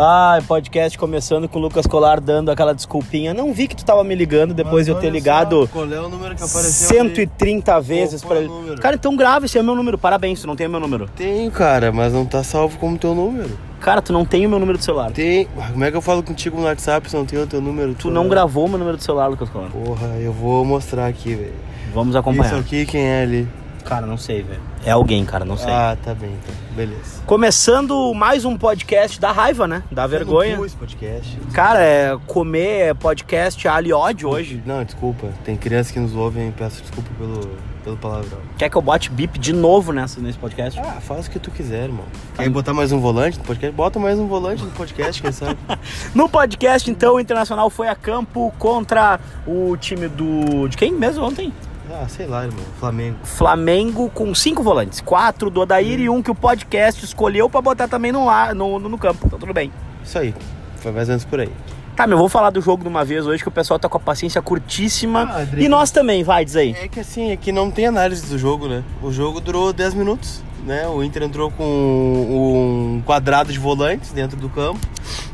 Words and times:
Ai, 0.00 0.40
podcast 0.42 0.96
começando 0.96 1.48
com 1.48 1.58
o 1.58 1.62
Lucas 1.62 1.84
Colar 1.84 2.20
dando 2.20 2.52
aquela 2.52 2.72
desculpinha. 2.72 3.34
Não 3.34 3.52
vi 3.52 3.66
que 3.66 3.74
tu 3.74 3.84
tava 3.84 4.04
me 4.04 4.14
ligando 4.14 4.54
depois 4.54 4.86
de 4.86 4.92
eu 4.92 5.00
ter 5.00 5.10
ligado 5.10 5.68
Qual 5.72 5.92
é 5.92 6.00
o 6.00 6.08
número 6.08 6.36
que 6.36 6.44
apareceu? 6.44 6.88
130 6.88 7.80
vezes 7.80 8.22
é 8.22 8.26
o 8.28 8.34
ele. 8.36 8.46
número? 8.46 8.80
Cara, 8.80 8.94
então 8.94 9.16
grava, 9.16 9.46
esse 9.46 9.58
é 9.58 9.62
meu 9.62 9.74
número. 9.74 9.98
Parabéns, 9.98 10.40
tu 10.40 10.46
não 10.46 10.54
tem 10.54 10.68
o 10.68 10.70
meu 10.70 10.78
número. 10.78 11.10
Tenho, 11.16 11.50
cara, 11.50 11.90
mas 11.90 12.12
não 12.12 12.24
tá 12.24 12.44
salvo 12.44 12.78
como 12.78 12.96
teu 12.96 13.12
número. 13.12 13.58
Cara, 13.80 14.00
tu 14.00 14.12
não 14.12 14.24
tem 14.24 14.46
o 14.46 14.48
meu 14.48 14.60
número 14.60 14.78
de 14.78 14.84
celular. 14.84 15.10
Tem. 15.10 15.48
Como 15.72 15.84
é 15.84 15.90
que 15.90 15.96
eu 15.96 16.00
falo 16.00 16.22
contigo 16.22 16.56
no 16.56 16.66
WhatsApp 16.66 17.10
se 17.10 17.16
não 17.16 17.26
tenho 17.26 17.42
o 17.42 17.46
teu 17.48 17.60
número? 17.60 17.92
Tu 17.94 18.08
não 18.08 18.28
gravou 18.28 18.66
o 18.66 18.68
meu 18.68 18.78
número 18.78 18.96
de 18.96 19.02
celular, 19.02 19.26
Lucas 19.26 19.48
Colar. 19.48 19.70
Porra, 19.70 20.14
eu 20.20 20.32
vou 20.32 20.64
mostrar 20.64 21.08
aqui, 21.08 21.34
velho. 21.34 21.54
Vamos 21.92 22.10
Isso 22.10 22.18
acompanhar. 22.18 22.54
aqui, 22.54 22.86
quem 22.86 23.02
é 23.02 23.22
ali? 23.22 23.48
Cara, 23.88 24.06
não 24.06 24.18
sei, 24.18 24.42
velho. 24.42 24.60
É 24.84 24.90
alguém, 24.90 25.24
cara, 25.24 25.46
não 25.46 25.56
sei. 25.56 25.72
Ah, 25.72 25.96
tá 26.04 26.14
bem, 26.14 26.28
então. 26.28 26.54
Beleza. 26.76 27.22
Começando 27.24 28.12
mais 28.12 28.44
um 28.44 28.54
podcast 28.54 29.18
da 29.18 29.32
raiva, 29.32 29.66
né? 29.66 29.82
Da 29.90 30.06
vergonha. 30.06 30.58
Pus 30.58 30.74
podcast. 30.74 31.38
Cara, 31.54 31.82
é 31.82 32.18
comer 32.26 32.94
podcast 32.96 33.66
alho 33.66 33.88
e 33.88 33.92
ódio 33.94 34.28
hoje. 34.28 34.62
Não, 34.66 34.84
desculpa. 34.84 35.28
Tem 35.42 35.56
crianças 35.56 35.90
que 35.90 35.98
nos 35.98 36.14
ouvem, 36.14 36.52
peço 36.52 36.82
desculpa 36.82 37.08
pelo, 37.16 37.48
pelo 37.82 37.96
palavrão. 37.96 38.40
Quer 38.58 38.68
que 38.68 38.76
eu 38.76 38.82
bote 38.82 39.08
bip 39.08 39.38
de 39.38 39.54
novo 39.54 39.90
nessa, 39.90 40.20
nesse 40.20 40.36
podcast? 40.36 40.78
Ah, 40.78 41.00
faz 41.00 41.26
o 41.26 41.30
que 41.30 41.38
tu 41.38 41.50
quiser, 41.50 41.84
irmão. 41.84 42.04
Quer 42.36 42.46
botar 42.50 42.74
mais 42.74 42.92
um 42.92 43.00
volante 43.00 43.38
no 43.38 43.44
podcast? 43.44 43.74
Bota 43.74 43.98
mais 43.98 44.18
um 44.18 44.26
volante 44.26 44.62
no 44.62 44.70
podcast, 44.72 45.22
quem 45.22 45.32
sabe? 45.32 45.56
No 46.14 46.28
podcast, 46.28 46.90
então, 46.90 47.14
o 47.14 47.20
Internacional 47.20 47.70
foi 47.70 47.88
a 47.88 47.94
campo 47.94 48.52
contra 48.58 49.18
o 49.46 49.74
time 49.78 50.08
do. 50.08 50.68
De 50.68 50.76
quem 50.76 50.92
mesmo 50.92 51.24
ontem? 51.24 51.50
Ah, 51.90 52.06
sei 52.08 52.26
lá, 52.26 52.44
irmão. 52.44 52.64
Flamengo. 52.78 53.18
Flamengo 53.24 54.10
com 54.10 54.34
cinco 54.34 54.62
volantes. 54.62 55.00
Quatro 55.00 55.50
do 55.50 55.60
Odair 55.60 55.98
e 55.98 56.08
um 56.08 56.22
que 56.22 56.30
o 56.30 56.34
podcast 56.34 57.04
escolheu 57.04 57.48
pra 57.48 57.62
botar 57.62 57.88
também 57.88 58.12
no, 58.12 58.26
lá, 58.26 58.54
no, 58.54 58.78
no, 58.78 58.88
no 58.88 58.98
campo. 58.98 59.26
Então 59.26 59.38
tudo 59.38 59.54
bem. 59.54 59.72
Isso 60.04 60.18
aí. 60.18 60.34
Foi 60.76 60.92
mais 60.92 61.08
ou 61.08 61.12
menos 61.12 61.24
por 61.24 61.40
aí. 61.40 61.50
Tá, 61.96 62.06
meu, 62.06 62.14
eu 62.14 62.20
vou 62.20 62.28
falar 62.28 62.50
do 62.50 62.60
jogo 62.60 62.84
de 62.84 62.88
uma 62.88 63.04
vez 63.04 63.26
hoje 63.26 63.42
que 63.42 63.48
o 63.48 63.52
pessoal 63.52 63.76
tá 63.76 63.88
com 63.88 63.96
a 63.96 64.00
paciência 64.00 64.40
curtíssima. 64.40 65.28
Ah, 65.32 65.46
e 65.56 65.68
nós 65.68 65.90
também, 65.90 66.22
vai, 66.22 66.44
diz 66.44 66.54
aí. 66.54 66.76
É 66.80 66.86
que 66.86 67.00
assim, 67.00 67.32
é 67.32 67.36
que 67.36 67.50
não 67.50 67.72
tem 67.72 67.86
análise 67.86 68.24
do 68.26 68.38
jogo, 68.38 68.68
né? 68.68 68.84
O 69.02 69.10
jogo 69.10 69.40
durou 69.40 69.72
10 69.72 69.94
minutos, 69.94 70.40
né? 70.64 70.86
O 70.86 71.02
Inter 71.02 71.24
entrou 71.24 71.50
com 71.50 71.64
um 71.64 73.02
quadrado 73.04 73.52
de 73.52 73.58
volantes 73.58 74.12
dentro 74.12 74.36
do 74.36 74.48
campo. 74.48 74.78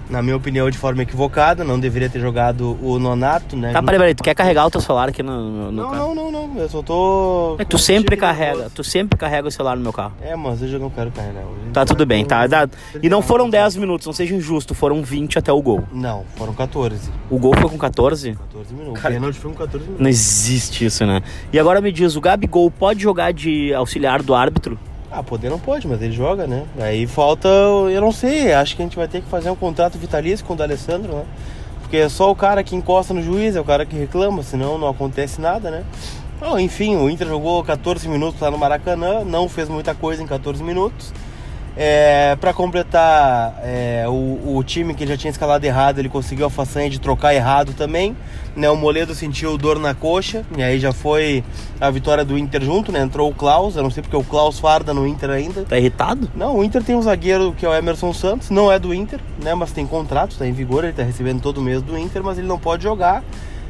Na 0.09 0.23
minha 0.23 0.37
opinião, 0.37 0.71
de 0.71 0.79
forma 0.79 1.03
equivocada. 1.03 1.65
Não 1.65 1.79
deveria 1.81 2.09
ter 2.09 2.21
jogado 2.21 2.79
o 2.83 2.99
Nonato, 2.99 3.57
né? 3.57 3.73
Tá, 3.73 3.83
peraí, 3.83 3.99
peraí, 3.99 4.15
tu 4.15 4.23
quer 4.23 4.35
carregar 4.35 4.67
o 4.67 4.71
teu 4.71 4.81
celular 4.81 5.09
aqui 5.09 5.23
no, 5.23 5.51
no, 5.51 5.73
Não, 5.73 5.91
carro? 5.91 6.15
não, 6.15 6.31
não, 6.31 6.47
não. 6.49 6.61
Eu 6.61 6.69
só 6.69 6.83
tô. 6.83 7.57
É 7.59 7.65
tu 7.65 7.79
sempre 7.79 8.17
carrega, 8.17 8.71
tu 8.75 8.85
sempre 8.85 9.19
carrega 9.19 9.49
o 9.49 9.51
celular 9.51 9.77
no 9.77 9.83
meu 9.83 9.93
carro. 9.93 10.13
É, 10.23 10.37
mas 10.37 10.63
hoje 10.63 10.75
eu 10.75 10.81
não 10.81 10.91
quero 10.91 11.11
carregar. 11.11 11.41
Hoje 11.43 11.71
Tá 11.73 11.85
tudo 11.85 12.07
bem, 12.07 12.25
tá? 12.25 12.47
Dá- 12.47 12.69
E 13.03 13.09
não 13.09 13.21
foram 13.23 13.49
10 13.51 13.65
10 13.65 13.77
minutos, 13.77 14.07
não 14.07 14.13
seja 14.13 14.35
injusto, 14.35 14.75
foram 14.75 15.03
20 15.03 15.39
até 15.39 15.51
o 15.51 15.61
gol. 15.63 15.85
Não, 15.91 16.23
foram 16.37 16.53
14. 16.53 17.11
O 17.31 17.39
gol 17.39 17.57
foi 17.57 17.71
com 17.71 17.79
14? 17.79 18.35
14 18.35 18.75
minutos. 18.75 19.01
Cara- 19.01 19.15
o 19.15 19.17
pênalti 19.17 19.37
foi 19.39 19.51
com 19.53 19.57
14 19.57 19.79
minutos. 19.85 20.03
Não 20.03 20.11
existe 20.11 20.85
isso, 20.85 21.07
né? 21.07 21.23
E 21.51 21.59
agora 21.59 21.81
me 21.81 21.91
diz, 21.91 22.15
o 22.15 22.21
Gabigol 22.21 22.71
pode 22.71 23.03
jogar 23.03 23.33
de 23.33 23.73
auxiliar 23.73 24.23
do 24.23 24.35
árbitro? 24.35 24.79
Ah, 25.17 25.23
poder 25.23 25.49
não 25.49 25.61
pode, 25.61 25.87
mas 25.87 26.03
ele 26.03 26.13
joga, 26.13 26.45
né? 26.45 26.65
Aí 26.77 27.07
falta, 27.07 27.49
eu 27.49 28.01
não 28.01 28.11
sei, 28.11 28.53
acho 28.53 28.75
que 28.75 28.83
a 28.83 28.85
gente 28.85 28.97
vai 28.97 29.07
ter 29.07 29.21
que 29.21 29.29
fazer 29.29 29.49
um 29.49 29.55
contrato 29.55 29.97
vitalício 29.97 30.45
com 30.45 30.55
o 30.55 30.57
D'Alessandro, 30.57 31.13
né? 31.15 31.25
Porque 31.81 31.99
é 31.99 32.09
só 32.09 32.33
o 32.33 32.35
cara 32.35 32.65
que 32.65 32.75
encosta 32.75 33.15
no 33.15 33.23
juiz, 33.23 33.55
é 33.55 33.61
o 33.61 33.65
cara 33.65 33.87
que 33.87 33.95
reclama, 33.95 34.43
senão 34.43 34.77
não 34.77 34.89
acontece 34.89 35.41
nada, 35.41 35.71
né? 35.71 35.85
Bom, 36.41 36.59
enfim, 36.59 36.97
o 36.97 37.09
Inter 37.09 37.29
jogou 37.29 37.63
14 37.63 38.09
minutos 38.09 38.41
lá 38.41 38.51
no 38.51 38.59
Maracanã, 38.59 39.23
não 39.23 39.49
fez 39.49 39.69
muita 39.69 39.95
coisa 39.95 40.21
em 40.21 40.27
14 40.27 40.65
minutos. 40.65 41.13
É, 41.77 42.37
para 42.41 42.53
completar, 42.53 43.59
é, 43.65 44.05
o, 44.07 44.57
o 44.57 44.63
time 44.63 44.95
que 44.95 45.05
já 45.07 45.17
tinha 45.17 45.31
escalado 45.31 45.65
errado, 45.67 45.99
ele 45.99 46.09
conseguiu 46.09 46.47
a 46.47 46.51
façanha 46.51 46.89
de 46.89 47.01
trocar 47.01 47.35
errado 47.35 47.73
também. 47.73 48.17
Né? 48.55 48.71
O 48.71 48.77
Moledo 48.77 49.13
sentiu 49.15 49.59
dor 49.59 49.81
na 49.81 49.93
coxa, 49.93 50.45
e 50.57 50.63
aí 50.63 50.79
já 50.79 50.93
foi 50.93 51.43
a 51.81 51.91
vitória 51.91 52.25
do 52.25 52.39
Inter 52.39 52.63
junto, 52.63 52.93
né? 52.93 53.01
Entrou 53.01 53.29
o 53.29 53.35
Klaus, 53.35 53.75
eu 53.75 53.83
não 53.83 53.91
sei 53.91 54.03
porque 54.03 54.17
o 54.17 54.23
Klaus 54.23 54.61
farda 54.61 54.95
no 54.95 55.05
Inter 55.05 55.31
ainda. 55.31 55.65
Tá 55.65 55.77
irritado? 55.77 56.31
Não, 56.37 56.59
o 56.59 56.63
Inter 56.63 56.85
tem 56.85 56.95
um 56.95 57.03
zagueiro 57.03 57.53
que 57.59 57.67
é 57.67 57.69
o 57.69 57.75
Emerson 57.75 58.13
Santos, 58.13 58.51
não 58.51 58.71
é 58.71 58.79
do 58.79 58.95
Inter, 58.95 59.19
né? 59.43 59.55
Mas 59.55 59.73
tem 59.73 59.85
contrato, 59.85 60.33
está 60.33 60.47
em 60.47 60.53
vigor, 60.53 60.85
ele 60.85 60.93
está 60.93 61.03
recebendo 61.03 61.43
todo 61.43 61.61
mês 61.61 61.83
do 61.83 61.99
Inter, 61.99 62.23
mas 62.23 62.39
ele 62.39 62.47
não 62.47 62.59
pode 62.59 62.85
jogar. 62.85 63.25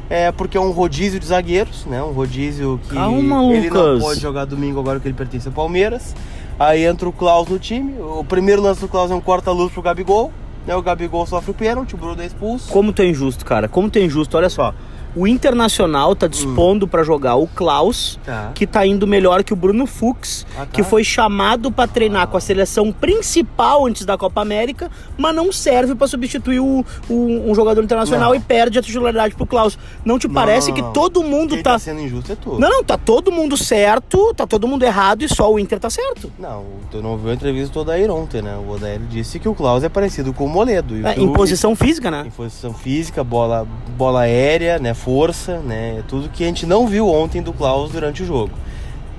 É 0.07 0.31
porque 0.31 0.55
é 0.55 0.61
um 0.61 0.69
rodízio 0.69 1.19
de 1.19 1.25
zagueiros, 1.25 1.83
né? 1.87 2.03
Um 2.03 2.11
rodízio 2.11 2.79
que 2.87 2.93
Calma, 2.93 3.43
ele 3.51 3.71
não 3.71 3.99
pode 3.99 4.19
jogar 4.19 4.45
domingo 4.45 4.79
agora 4.79 4.99
que 4.99 5.07
ele 5.07 5.15
pertence 5.15 5.47
ao 5.47 5.53
Palmeiras. 5.53 6.13
Aí 6.57 6.85
entra 6.85 7.07
o 7.07 7.13
Klaus 7.13 7.49
no 7.49 7.59
time. 7.59 7.99
O 7.99 8.23
primeiro 8.23 8.61
lance 8.61 8.79
do 8.81 8.87
Klaus 8.87 9.11
é 9.11 9.15
um 9.15 9.21
corta-luz 9.21 9.71
pro 9.73 9.81
Gabigol. 9.81 10.31
Né? 10.65 10.75
O 10.75 10.81
Gabigol 10.81 11.25
sofre 11.25 11.51
o 11.51 11.53
pênalti, 11.53 11.95
o 11.95 11.97
Bruno 11.97 12.21
é 12.21 12.25
expulso. 12.25 12.71
Como 12.71 12.93
tu 12.93 13.01
é 13.01 13.05
injusto, 13.05 13.45
cara? 13.45 13.67
Como 13.67 13.89
tu 13.89 13.99
é 13.99 14.03
injusto? 14.03 14.37
Olha 14.37 14.49
só. 14.49 14.73
O 15.15 15.25
Internacional 15.25 16.15
tá 16.15 16.27
dispondo 16.27 16.87
pra 16.87 17.03
jogar 17.03 17.35
o 17.35 17.47
Klaus, 17.47 18.19
Tá. 18.25 18.51
que 18.53 18.67
tá 18.67 18.85
indo 18.85 19.07
melhor 19.07 19.43
que 19.43 19.53
o 19.53 19.55
Bruno 19.55 19.85
Fux, 19.85 20.45
Ah, 20.55 20.59
tá. 20.61 20.65
que 20.67 20.83
foi 20.83 21.03
chamado 21.03 21.71
pra 21.71 21.87
treinar 21.87 22.27
com 22.27 22.35
a 22.35 22.41
seleção 22.41 22.91
principal 22.91 23.85
antes 23.85 24.05
da 24.05 24.17
Copa 24.17 24.41
América, 24.41 24.91
mas 25.17 25.33
não 25.35 25.51
serve 25.51 25.95
pra 25.95 26.07
substituir 26.07 26.59
o, 26.59 26.85
o- 27.09 27.49
um 27.49 27.55
jogador 27.55 27.83
internacional 27.83 28.29
Não. 28.31 28.35
e 28.35 28.39
perde 28.39 28.77
a 28.77 28.81
titularidade 28.81 29.35
pro 29.35 29.45
Klaus. 29.45 29.77
Não 30.03 30.19
te 30.19 30.27
parece 30.27 30.67
não, 30.69 30.75
que 30.75 30.81
não. 30.81 30.91
todo 30.91 31.23
mundo 31.23 31.55
Quem 31.55 31.63
tá. 31.63 31.71
tá 31.73 31.79
sendo 31.79 32.01
injusto 32.01 32.31
é 32.31 32.35
tu. 32.35 32.59
Não, 32.59 32.69
não, 32.69 32.83
tá 32.83 32.97
todo 32.97 33.31
mundo 33.31 33.55
certo, 33.55 34.33
tá 34.33 34.45
todo 34.45 34.67
mundo 34.67 34.83
errado 34.83 35.21
e 35.23 35.29
só 35.29 35.51
o 35.51 35.57
Inter 35.57 35.79
tá 35.79 35.89
certo. 35.89 36.31
Não, 36.37 36.63
tu 36.91 37.01
não 37.01 37.17
viu 37.17 37.31
a 37.31 37.33
entrevista 37.33 37.73
do 37.73 37.79
Odair 37.79 38.11
ontem, 38.11 38.41
né? 38.41 38.55
O 38.57 38.71
Odair 38.71 38.99
disse 39.09 39.39
que 39.39 39.47
o 39.47 39.55
Klaus 39.55 39.83
é 39.83 39.89
parecido 39.89 40.33
com 40.33 40.45
o 40.45 40.49
Moledo. 40.49 40.95
É, 41.07 41.15
em 41.19 41.31
posição 41.31 41.75
física, 41.75 42.11
né? 42.11 42.23
Em 42.27 42.31
posição 42.31 42.73
física, 42.73 43.23
bola, 43.23 43.65
bola 43.97 44.21
aérea, 44.21 44.77
né, 44.79 44.93
força, 45.05 45.59
né, 45.59 46.03
tudo 46.07 46.29
que 46.29 46.43
a 46.43 46.47
gente 46.47 46.65
não 46.65 46.87
viu 46.87 47.07
ontem 47.07 47.39
do 47.39 47.53
Klaus 47.53 47.91
durante 47.91 48.23
o 48.23 48.25
jogo. 48.25 48.49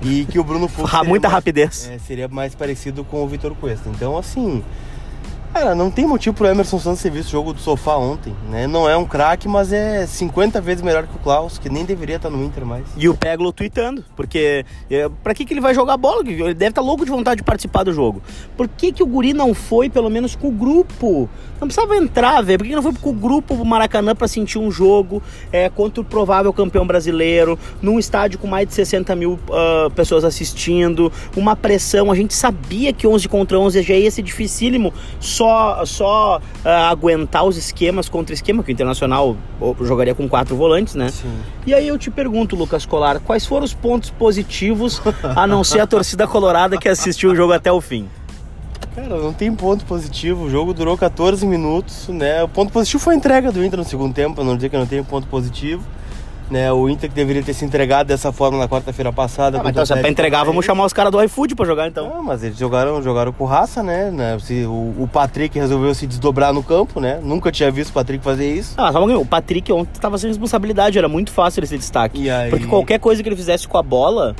E 0.01 0.25
que 0.25 0.37
o 0.37 0.43
Bruno 0.43 0.67
Fux 0.67 0.91
Muita 1.07 1.29
mais- 1.29 1.33
rapidez. 1.35 1.89
é, 1.89 1.97
seria 1.97 2.27
mais 2.27 2.53
parecido 2.53 3.05
com 3.05 3.23
o 3.23 3.27
Vitor 3.27 3.55
Cuesta. 3.55 3.87
Então, 3.89 4.17
assim, 4.17 4.61
cara, 5.53 5.75
não 5.75 5.89
tem 5.89 6.05
motivo 6.05 6.35
pro 6.35 6.47
Emerson 6.47 6.79
Santos 6.79 7.01
ter 7.01 7.09
visto 7.09 7.29
o 7.29 7.31
jogo 7.31 7.53
do 7.53 7.59
sofá 7.59 7.95
ontem, 7.95 8.35
né? 8.49 8.67
Não 8.67 8.89
é 8.89 8.95
um 8.95 9.05
craque, 9.05 9.47
mas 9.47 9.73
é 9.73 10.05
50 10.05 10.61
vezes 10.61 10.81
melhor 10.81 11.07
que 11.07 11.15
o 11.15 11.19
Klaus, 11.19 11.57
que 11.57 11.69
nem 11.69 11.85
deveria 11.85 12.17
estar 12.17 12.29
no 12.29 12.43
Inter 12.43 12.65
mais. 12.65 12.85
E 12.95 13.09
o 13.09 13.15
Peglo 13.15 13.51
tweetando, 13.51 14.03
porque 14.15 14.65
é, 14.89 15.09
pra 15.23 15.33
que, 15.33 15.45
que 15.45 15.53
ele 15.53 15.61
vai 15.61 15.73
jogar 15.73 15.97
bola? 15.97 16.21
Ele 16.25 16.53
deve 16.53 16.69
estar 16.69 16.81
louco 16.81 17.05
de 17.05 17.11
vontade 17.11 17.37
de 17.37 17.43
participar 17.43 17.83
do 17.83 17.93
jogo. 17.93 18.21
Por 18.55 18.67
que, 18.67 18.91
que 18.91 19.03
o 19.03 19.07
Guri 19.07 19.33
não 19.33 19.53
foi, 19.53 19.89
pelo 19.89 20.09
menos, 20.09 20.35
com 20.35 20.47
o 20.47 20.51
grupo? 20.51 21.29
Não 21.59 21.67
precisava 21.67 21.95
entrar, 21.95 22.41
velho. 22.41 22.59
Por 22.59 22.63
que, 22.65 22.69
que 22.69 22.75
não 22.75 22.83
foi 22.83 22.93
com 22.93 23.09
o 23.09 23.13
grupo 23.13 23.55
pro 23.55 23.65
Maracanã 23.65 24.15
pra 24.15 24.27
sentir 24.27 24.59
um 24.59 24.69
jogo 24.69 25.23
é, 25.51 25.69
contra 25.69 26.01
o 26.01 26.03
provável 26.03 26.53
campeão 26.53 26.85
brasileiro, 26.85 27.57
num 27.81 27.97
estádio 27.97 28.37
com 28.37 28.47
mais 28.47 28.67
de 28.67 28.73
60 28.73 29.15
mil 29.15 29.39
ah, 29.51 29.89
pessoas 29.95 30.23
assistindo, 30.23 31.11
uma 31.35 31.55
pressão. 31.55 32.11
A 32.11 32.15
gente 32.15 32.33
sabia 32.33 32.93
que 32.93 33.07
11 33.07 33.27
contra 33.27 33.59
11 33.59 33.81
já 33.81 33.95
ia 33.95 34.11
ser 34.11 34.21
dificílimo 34.21 34.93
só, 35.37 35.85
só 35.85 36.41
ah, 36.65 36.89
aguentar 36.89 37.45
os 37.45 37.57
esquemas 37.57 38.09
contra 38.09 38.33
esquema, 38.33 38.63
que 38.63 38.71
o 38.71 38.73
Internacional 38.73 39.37
jogaria 39.81 40.15
com 40.15 40.27
quatro 40.27 40.55
volantes, 40.55 40.95
né? 40.95 41.09
Sim. 41.09 41.31
E 41.65 41.73
aí 41.73 41.87
eu 41.87 41.97
te 41.97 42.09
pergunto, 42.09 42.55
Lucas 42.55 42.85
Colar, 42.85 43.19
quais 43.19 43.45
foram 43.45 43.63
os 43.63 43.73
pontos 43.73 44.09
positivos, 44.09 44.99
a 45.35 45.45
não 45.45 45.63
ser 45.63 45.79
a 45.79 45.87
torcida 45.87 46.25
colorada 46.27 46.77
que 46.77 46.89
assistiu 46.89 47.31
o 47.31 47.35
jogo 47.35 47.53
até 47.53 47.71
o 47.71 47.79
fim? 47.79 48.07
Cara, 48.95 49.15
não 49.17 49.31
tem 49.31 49.53
ponto 49.53 49.85
positivo. 49.85 50.45
O 50.45 50.49
jogo 50.49 50.73
durou 50.73 50.97
14 50.97 51.45
minutos, 51.45 52.07
né? 52.07 52.43
O 52.43 52.47
ponto 52.47 52.73
positivo 52.73 53.03
foi 53.03 53.13
a 53.13 53.17
entrega 53.17 53.51
do 53.51 53.63
Inter 53.63 53.77
no 53.77 53.85
segundo 53.85 54.11
tempo, 54.11 54.35
pra 54.35 54.43
não 54.43 54.55
dizer 54.55 54.69
que 54.69 54.77
não 54.77 54.87
tem 54.87 55.03
ponto 55.03 55.27
positivo. 55.27 55.83
Né, 56.49 56.71
o 56.71 56.87
Inter 56.87 57.09
que 57.09 57.15
deveria 57.15 57.43
ter 57.43 57.53
se 57.53 57.65
entregado 57.65 58.07
dessa 58.07 58.31
forma 58.31 58.57
na 58.57 58.69
quarta-feira 58.69 59.11
passada. 59.11 59.57
Ah, 59.59 59.61
mas 59.63 59.71
então, 59.71 59.85
se 59.85 59.91
é 59.91 59.97
pra 59.97 60.09
entregar, 60.09 60.45
vamos 60.45 60.65
chamar 60.65 60.85
os 60.85 60.93
caras 60.93 61.11
do 61.11 61.21
iFood 61.21 61.55
pra 61.55 61.65
jogar 61.65 61.87
então. 61.89 62.07
Não, 62.09 62.23
mas 62.23 62.41
eles 62.41 62.57
jogaram, 62.57 63.01
jogaram 63.03 63.33
com 63.33 63.43
raça, 63.43 63.83
né? 63.83 64.09
né? 64.11 64.37
Se- 64.39 64.65
O, 64.65 64.95
o 65.03 65.09
Patrick 65.11 65.59
resolveu 65.59 65.93
se 65.93 66.07
desdobrar 66.07 66.53
no 66.53 66.63
campo, 66.63 67.01
né? 67.01 67.19
Nunca 67.21 67.51
tinha 67.51 67.69
visto 67.69 67.89
o 67.89 67.93
Patrick 67.93 68.23
fazer 68.23 68.49
isso. 68.53 68.75
Ah, 68.77 68.93
só 68.93 69.03
um 69.05 69.17
o 69.19 69.25
Patrick 69.25 69.71
ontem 69.73 69.99
tava 69.99 70.17
sem 70.17 70.29
responsabilidade, 70.29 70.97
era 70.97 71.09
muito 71.09 71.31
fácil 71.31 71.59
ele 71.59 71.67
ser 71.67 71.77
destaque. 71.79 72.29
Aí- 72.29 72.49
Porque 72.49 72.65
qualquer 72.65 72.99
coisa 72.99 73.21
que 73.21 73.27
ele 73.27 73.35
fizesse 73.35 73.67
com 73.67 73.77
a 73.77 73.83
bola, 73.83 74.33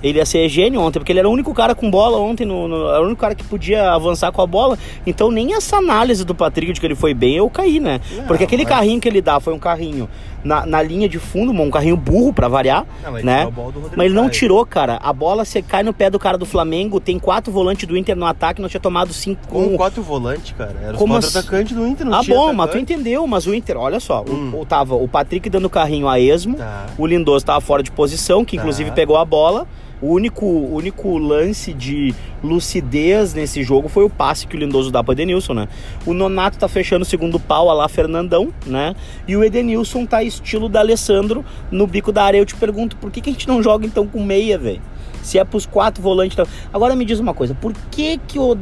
ele 0.00 0.18
ia 0.18 0.26
ser 0.26 0.48
gênio 0.48 0.80
ontem, 0.80 1.00
porque 1.00 1.10
ele 1.10 1.18
era 1.18 1.28
o 1.28 1.32
único 1.32 1.52
cara 1.52 1.74
com 1.74 1.90
bola 1.90 2.18
ontem, 2.18 2.44
no, 2.44 2.68
no- 2.68 2.88
era 2.88 3.00
o 3.02 3.06
único 3.06 3.20
cara 3.20 3.34
que 3.34 3.42
podia 3.42 3.90
avançar 3.90 4.30
com 4.30 4.40
a 4.40 4.46
bola. 4.46 4.78
Então 5.04 5.28
nem 5.28 5.54
essa 5.54 5.78
análise 5.78 6.24
do 6.24 6.36
Patrick 6.36 6.72
de 6.72 6.78
que 6.78 6.86
ele 6.86 6.94
foi 6.94 7.14
bem, 7.14 7.34
eu 7.36 7.50
caí, 7.50 7.80
né? 7.80 8.00
Não, 8.16 8.24
porque 8.26 8.44
aquele 8.44 8.62
mas- 8.62 8.72
carrinho 8.74 9.00
que 9.00 9.08
ele 9.08 9.20
dá 9.20 9.40
foi 9.40 9.52
um 9.52 9.58
carrinho 9.58 10.08
na, 10.48 10.66
na 10.66 10.82
linha 10.82 11.08
de 11.08 11.18
fundo, 11.18 11.52
um 11.52 11.70
carrinho 11.70 11.96
burro 11.96 12.32
pra 12.32 12.48
variar, 12.48 12.86
Não, 13.04 13.12
mas 13.12 13.22
ele 13.22 13.26
né? 13.26 13.42
Rodrigo 13.44 13.90
Mas 13.96 14.06
ele 14.06 14.14
não 14.14 14.22
Caio. 14.24 14.32
tirou, 14.32 14.66
cara. 14.66 14.98
A 15.02 15.12
bola 15.12 15.44
você 15.44 15.60
cai 15.62 15.82
no 15.82 15.92
pé 15.92 16.08
do 16.10 16.18
cara 16.18 16.36
do 16.38 16.46
Flamengo, 16.46 16.98
tem 16.98 17.18
quatro 17.18 17.52
volantes 17.52 17.86
do 17.86 17.96
Inter 17.96 18.16
no 18.16 18.26
ataque, 18.26 18.60
não 18.62 18.68
tinha 18.68 18.80
tomado 18.80 19.12
cinco. 19.12 19.46
Com 19.48 19.76
quatro 19.76 20.02
volantes, 20.02 20.54
cara. 20.56 20.74
Era 20.82 20.92
os 20.92 20.98
Como 20.98 21.12
quatro 21.14 21.28
assim? 21.28 21.38
atacantes 21.38 21.76
do 21.76 21.86
Inter, 21.86 22.06
não 22.06 22.18
Ah, 22.18 22.22
bom, 22.22 22.46
mas 22.52 22.70
tu 22.70 22.70
atacante. 22.76 22.92
entendeu, 22.94 23.26
mas 23.26 23.46
o 23.46 23.54
Inter, 23.54 23.76
olha 23.76 24.00
só, 24.00 24.24
o- 24.26 24.32
Hum. 24.32 24.52
o, 24.60 24.64
tava 24.64 24.94
o 24.94 25.06
Patrick 25.06 25.48
dando 25.50 25.68
carrinho 25.68 26.08
a 26.08 26.18
esmo, 26.18 26.56
Tá. 26.56 26.86
o 26.96 27.06
Lindoso 27.06 27.44
tava 27.44 27.60
fora 27.60 27.82
de 27.82 27.90
posição, 27.92 28.44
que 28.44 28.56
Tá. 28.56 28.62
inclusive 28.62 28.90
pegou 28.92 29.16
a 29.16 29.24
bola, 29.24 29.66
O 30.00 30.12
único, 30.12 30.46
único 30.46 31.18
lance 31.18 31.72
de 31.72 32.14
lucidez 32.42 33.34
nesse 33.34 33.62
jogo 33.62 33.88
foi 33.88 34.04
o 34.04 34.10
passe 34.10 34.46
que 34.46 34.56
o 34.56 34.58
Lindoso 34.58 34.90
dá 34.90 35.02
pro 35.02 35.12
Edenilson, 35.12 35.54
né? 35.54 35.68
O 36.06 36.14
Nonato 36.14 36.58
tá 36.58 36.68
fechando 36.68 37.02
o 37.02 37.06
segundo 37.06 37.40
pau, 37.40 37.68
a 37.68 37.74
lá 37.74 37.88
Fernandão, 37.88 38.52
né? 38.64 38.94
E 39.26 39.36
o 39.36 39.42
Edenilson 39.42 40.06
tá 40.06 40.22
estilo 40.22 40.68
da 40.68 40.80
Alessandro 40.80 41.44
no 41.70 41.86
bico 41.86 42.12
da 42.12 42.22
área. 42.24 42.38
Eu 42.38 42.46
te 42.46 42.54
pergunto, 42.54 42.96
por 42.96 43.10
que, 43.10 43.20
que 43.20 43.30
a 43.30 43.32
gente 43.32 43.48
não 43.48 43.62
joga 43.62 43.86
então 43.86 44.06
com 44.06 44.22
meia, 44.22 44.56
velho? 44.56 44.80
Se 45.22 45.38
é 45.38 45.44
pros 45.44 45.66
quatro 45.66 46.02
volantes. 46.02 46.36
Tá... 46.36 46.46
Agora 46.72 46.94
me 46.94 47.04
diz 47.04 47.18
uma 47.18 47.34
coisa, 47.34 47.54
por 47.54 47.74
que 47.90 48.18
que 48.18 48.38
o 48.38 48.54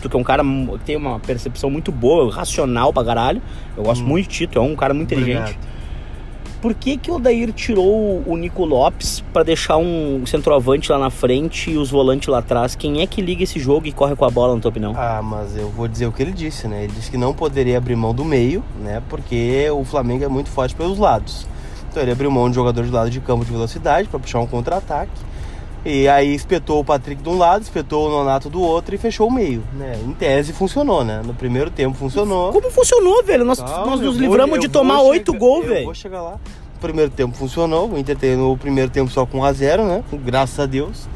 tu 0.00 0.08
que 0.08 0.16
é 0.16 0.18
um 0.18 0.24
cara 0.24 0.42
que 0.44 0.84
tem 0.84 0.96
uma 0.96 1.18
percepção 1.18 1.68
muito 1.68 1.90
boa, 1.90 2.32
racional 2.32 2.92
pra 2.92 3.04
caralho, 3.04 3.42
eu 3.76 3.82
gosto 3.82 4.04
Hum. 4.04 4.08
muito 4.08 4.28
de 4.28 4.34
ti, 4.34 4.46
tu 4.46 4.58
é 4.58 4.62
um 4.62 4.76
cara 4.76 4.94
muito 4.94 5.12
inteligente. 5.12 5.38
Obrigado. 5.38 5.75
Por 6.66 6.74
que, 6.74 6.96
que 6.96 7.12
o 7.12 7.14
Odair 7.14 7.52
tirou 7.52 8.24
o 8.26 8.36
Nico 8.36 8.64
Lopes 8.64 9.22
pra 9.32 9.44
deixar 9.44 9.76
um 9.76 10.26
centroavante 10.26 10.90
lá 10.90 10.98
na 10.98 11.10
frente 11.10 11.70
e 11.70 11.78
os 11.78 11.92
volantes 11.92 12.26
lá 12.26 12.38
atrás? 12.38 12.74
Quem 12.74 13.02
é 13.02 13.06
que 13.06 13.22
liga 13.22 13.44
esse 13.44 13.60
jogo 13.60 13.86
e 13.86 13.92
corre 13.92 14.16
com 14.16 14.24
a 14.24 14.30
bola, 14.30 14.56
na 14.56 14.60
tua 14.60 14.70
opinião? 14.70 14.92
Ah, 14.96 15.22
mas 15.22 15.56
eu 15.56 15.68
vou 15.68 15.86
dizer 15.86 16.06
o 16.06 16.12
que 16.12 16.20
ele 16.20 16.32
disse, 16.32 16.66
né? 16.66 16.82
Ele 16.82 16.92
disse 16.92 17.08
que 17.08 17.16
não 17.16 17.32
poderia 17.32 17.78
abrir 17.78 17.94
mão 17.94 18.12
do 18.12 18.24
meio, 18.24 18.64
né? 18.82 19.00
Porque 19.08 19.70
o 19.70 19.84
Flamengo 19.84 20.24
é 20.24 20.28
muito 20.28 20.50
forte 20.50 20.74
pelos 20.74 20.98
lados. 20.98 21.46
Então 21.88 22.02
ele 22.02 22.10
abriu 22.10 22.32
mão 22.32 22.48
de 22.50 22.56
jogador 22.56 22.84
de 22.84 22.90
lado 22.90 23.10
de 23.10 23.20
campo 23.20 23.44
de 23.44 23.52
velocidade 23.52 24.08
para 24.08 24.18
puxar 24.18 24.40
um 24.40 24.46
contra-ataque. 24.48 25.12
E 25.88 26.08
aí 26.08 26.34
espetou 26.34 26.80
o 26.80 26.84
Patrick 26.84 27.22
de 27.22 27.28
um 27.28 27.38
lado, 27.38 27.62
espetou 27.62 28.08
o 28.08 28.10
Nonato 28.10 28.50
do 28.50 28.60
outro 28.60 28.92
e 28.94 28.98
fechou 28.98 29.28
o 29.28 29.32
meio, 29.32 29.62
né? 29.72 29.96
Em 30.04 30.12
tese 30.12 30.52
funcionou, 30.52 31.04
né? 31.04 31.22
No 31.24 31.32
primeiro 31.32 31.70
tempo 31.70 31.96
funcionou. 31.96 32.52
Como 32.52 32.68
funcionou, 32.72 33.22
velho? 33.22 33.44
Nós, 33.44 33.60
Calma, 33.60 33.86
nós 33.92 34.00
nos 34.00 34.14
vou- 34.14 34.20
livramos 34.22 34.56
eu 34.56 34.60
de 34.62 34.66
vou 34.66 34.72
tomar 34.82 35.00
oito 35.02 35.32
gols, 35.32 35.62
Eu 35.64 35.70
velho. 35.74 35.84
vou 35.84 35.94
chegar 35.94 36.22
lá. 36.22 36.40
O 36.76 36.78
primeiro 36.80 37.10
tempo 37.12 37.36
funcionou, 37.36 37.88
o 37.88 37.96
Inter 37.98 38.16
terminou 38.18 38.52
o 38.52 38.58
primeiro 38.58 38.90
tempo 38.90 39.10
só 39.12 39.24
com 39.24 39.38
1x0, 39.38 39.84
né? 39.84 40.02
Graças 40.24 40.58
a 40.58 40.66
Deus. 40.66 41.08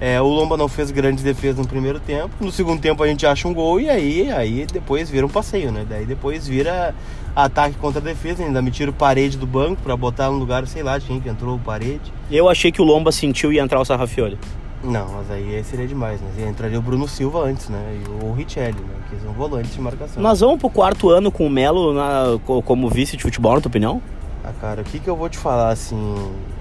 É, 0.00 0.20
o 0.20 0.26
Lomba 0.26 0.56
não 0.56 0.68
fez 0.68 0.90
grandes 0.90 1.24
defesas 1.24 1.56
no 1.58 1.66
primeiro 1.66 1.98
tempo. 1.98 2.30
No 2.40 2.52
segundo 2.52 2.80
tempo 2.80 3.02
a 3.02 3.06
gente 3.06 3.24
acha 3.26 3.48
um 3.48 3.54
gol 3.54 3.80
e 3.80 3.88
aí, 3.88 4.30
aí 4.30 4.66
depois 4.70 5.08
vira 5.08 5.24
um 5.24 5.28
passeio, 5.28 5.72
né? 5.72 5.86
Daí 5.88 6.04
depois 6.04 6.46
vira 6.46 6.94
ataque 7.34 7.76
contra 7.76 8.00
defesa. 8.00 8.44
Ainda 8.44 8.60
me 8.60 8.70
tiro 8.70 8.92
parede 8.92 9.38
do 9.38 9.46
banco 9.46 9.80
pra 9.82 9.96
botar 9.96 10.30
no 10.30 10.36
lugar, 10.38 10.66
sei 10.66 10.82
lá, 10.82 11.00
quem 11.00 11.18
que 11.20 11.28
entrou 11.28 11.56
o 11.56 11.58
parede. 11.58 12.12
Eu 12.30 12.48
achei 12.48 12.70
que 12.70 12.82
o 12.82 12.84
Lomba 12.84 13.10
sentiu 13.10 13.50
e 13.52 13.56
ia 13.56 13.62
entrar 13.62 13.80
o 13.80 13.84
Sarrafioli. 13.84 14.38
Não, 14.84 15.08
mas 15.14 15.30
aí 15.30 15.64
seria 15.64 15.86
demais, 15.86 16.20
né? 16.20 16.46
Entraria 16.48 16.78
o 16.78 16.82
Bruno 16.82 17.08
Silva 17.08 17.40
antes, 17.40 17.68
né? 17.70 17.98
E 18.04 18.24
o 18.24 18.32
Richelli, 18.34 18.74
né? 18.78 18.94
Que 19.08 19.16
são 19.24 19.32
volantes 19.32 19.72
de 19.74 19.80
marcação. 19.80 20.22
Nós 20.22 20.40
vamos 20.40 20.58
pro 20.60 20.68
quarto 20.68 21.08
ano 21.08 21.32
com 21.32 21.46
o 21.46 21.50
Melo 21.50 21.94
na- 21.94 22.38
co- 22.44 22.60
como 22.62 22.88
vice 22.90 23.16
de 23.16 23.22
futebol, 23.22 23.54
na 23.54 23.60
tua 23.62 23.70
opinião? 23.70 24.00
Ah, 24.48 24.52
cara, 24.60 24.82
o 24.82 24.84
que, 24.84 25.00
que 25.00 25.10
eu 25.10 25.16
vou 25.16 25.28
te 25.28 25.36
falar, 25.36 25.70
assim, 25.70 26.14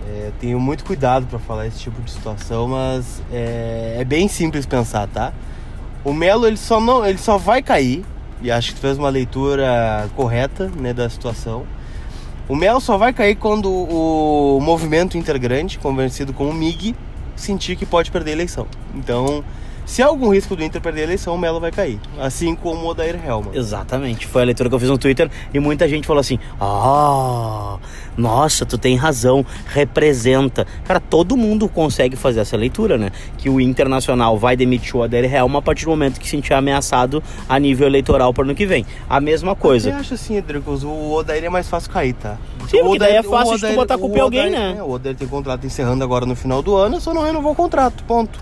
é, 0.07 0.31
tenho 0.39 0.59
muito 0.59 0.83
cuidado 0.83 1.27
pra 1.27 1.37
falar 1.37 1.67
esse 1.67 1.77
tipo 1.77 2.01
de 2.01 2.09
situação, 2.09 2.67
mas 2.67 3.21
é, 3.31 3.97
é 3.99 4.03
bem 4.03 4.27
simples 4.27 4.65
pensar, 4.65 5.07
tá? 5.07 5.31
O 6.03 6.11
Melo, 6.11 6.47
ele 6.47 6.57
só, 6.57 6.81
não, 6.81 7.05
ele 7.05 7.19
só 7.19 7.37
vai 7.37 7.61
cair, 7.61 8.03
e 8.41 8.49
acho 8.49 8.69
que 8.69 8.75
tu 8.75 8.81
fez 8.81 8.97
uma 8.97 9.09
leitura 9.09 10.09
correta, 10.15 10.67
né, 10.75 10.95
da 10.95 11.07
situação. 11.07 11.67
O 12.49 12.55
Melo 12.55 12.81
só 12.81 12.97
vai 12.97 13.13
cair 13.13 13.35
quando 13.35 13.71
o 13.71 14.59
movimento 14.59 15.15
intergrande, 15.15 15.77
convencido 15.77 16.33
com 16.33 16.49
o 16.49 16.53
MIG, 16.53 16.95
sentir 17.35 17.75
que 17.75 17.85
pode 17.85 18.09
perder 18.09 18.31
a 18.31 18.33
eleição. 18.33 18.65
Então, 18.95 19.43
se 19.85 20.01
há 20.01 20.07
algum 20.07 20.29
risco 20.33 20.55
do 20.55 20.63
Inter 20.63 20.81
perder 20.81 21.01
a 21.01 21.03
eleição, 21.03 21.35
o 21.35 21.37
Melo 21.37 21.59
vai 21.59 21.71
cair. 21.71 21.99
Assim 22.19 22.55
como 22.55 22.85
o 22.85 22.87
Odair 22.89 23.15
Helman. 23.23 23.51
Exatamente, 23.53 24.25
foi 24.27 24.41
a 24.41 24.45
leitura 24.45 24.67
que 24.69 24.75
eu 24.75 24.79
fiz 24.79 24.89
no 24.89 24.97
Twitter 24.97 25.29
e 25.53 25.59
muita 25.59 25.87
gente 25.87 26.05
falou 26.07 26.19
assim: 26.21 26.39
Ah, 26.59 27.77
nossa, 28.17 28.65
tu 28.65 28.77
tem 28.77 28.95
razão, 28.95 29.45
representa. 29.67 30.65
Cara, 30.85 30.99
todo 30.99 31.35
mundo 31.37 31.67
consegue 31.69 32.15
fazer 32.15 32.39
essa 32.39 32.55
leitura, 32.57 32.97
né? 32.97 33.11
Que 33.37 33.49
o 33.49 33.59
Internacional 33.61 34.37
vai 34.37 34.55
demitir 34.55 34.95
o 34.95 35.03
Adair 35.03 35.33
Helma 35.33 35.59
a 35.59 35.61
partir 35.61 35.85
do 35.85 35.91
momento 35.91 36.19
que 36.19 36.25
se 36.25 36.31
sentir 36.31 36.53
ameaçado 36.53 37.21
a 37.47 37.57
nível 37.59 37.87
eleitoral 37.87 38.33
para 38.33 38.43
ano 38.43 38.55
que 38.55 38.65
vem. 38.65 38.85
A 39.09 39.19
mesma 39.19 39.55
coisa. 39.55 39.89
Eu 39.91 39.95
acho 39.97 40.13
assim, 40.13 40.35
Edricos, 40.37 40.83
o 40.83 41.11
Odair 41.13 41.43
é 41.43 41.49
mais 41.49 41.67
fácil 41.69 41.91
cair, 41.91 42.13
tá? 42.13 42.37
Sim, 42.69 42.81
O 42.81 42.83
porque 42.85 42.99
daí 42.99 43.15
é 43.15 43.21
o 43.21 43.23
fácil 43.23 43.57
de 43.57 43.67
tu 43.67 43.75
botar 43.75 43.95
a 43.95 43.97
culpa 43.97 44.17
em 44.17 44.21
o 44.21 44.23
alguém, 44.23 44.47
Odair- 44.47 44.59
né? 44.73 44.75
é, 44.79 44.83
o 44.83 44.89
Odair 44.91 45.15
tem 45.15 45.27
contrato 45.27 45.65
encerrando 45.65 46.03
agora 46.03 46.25
no 46.25 46.35
final 46.35 46.61
do 46.61 46.75
ano, 46.75 46.99
só 46.99 47.13
não 47.13 47.21
renovou 47.23 47.51
o 47.51 47.55
contrato, 47.55 48.03
ponto. 48.05 48.39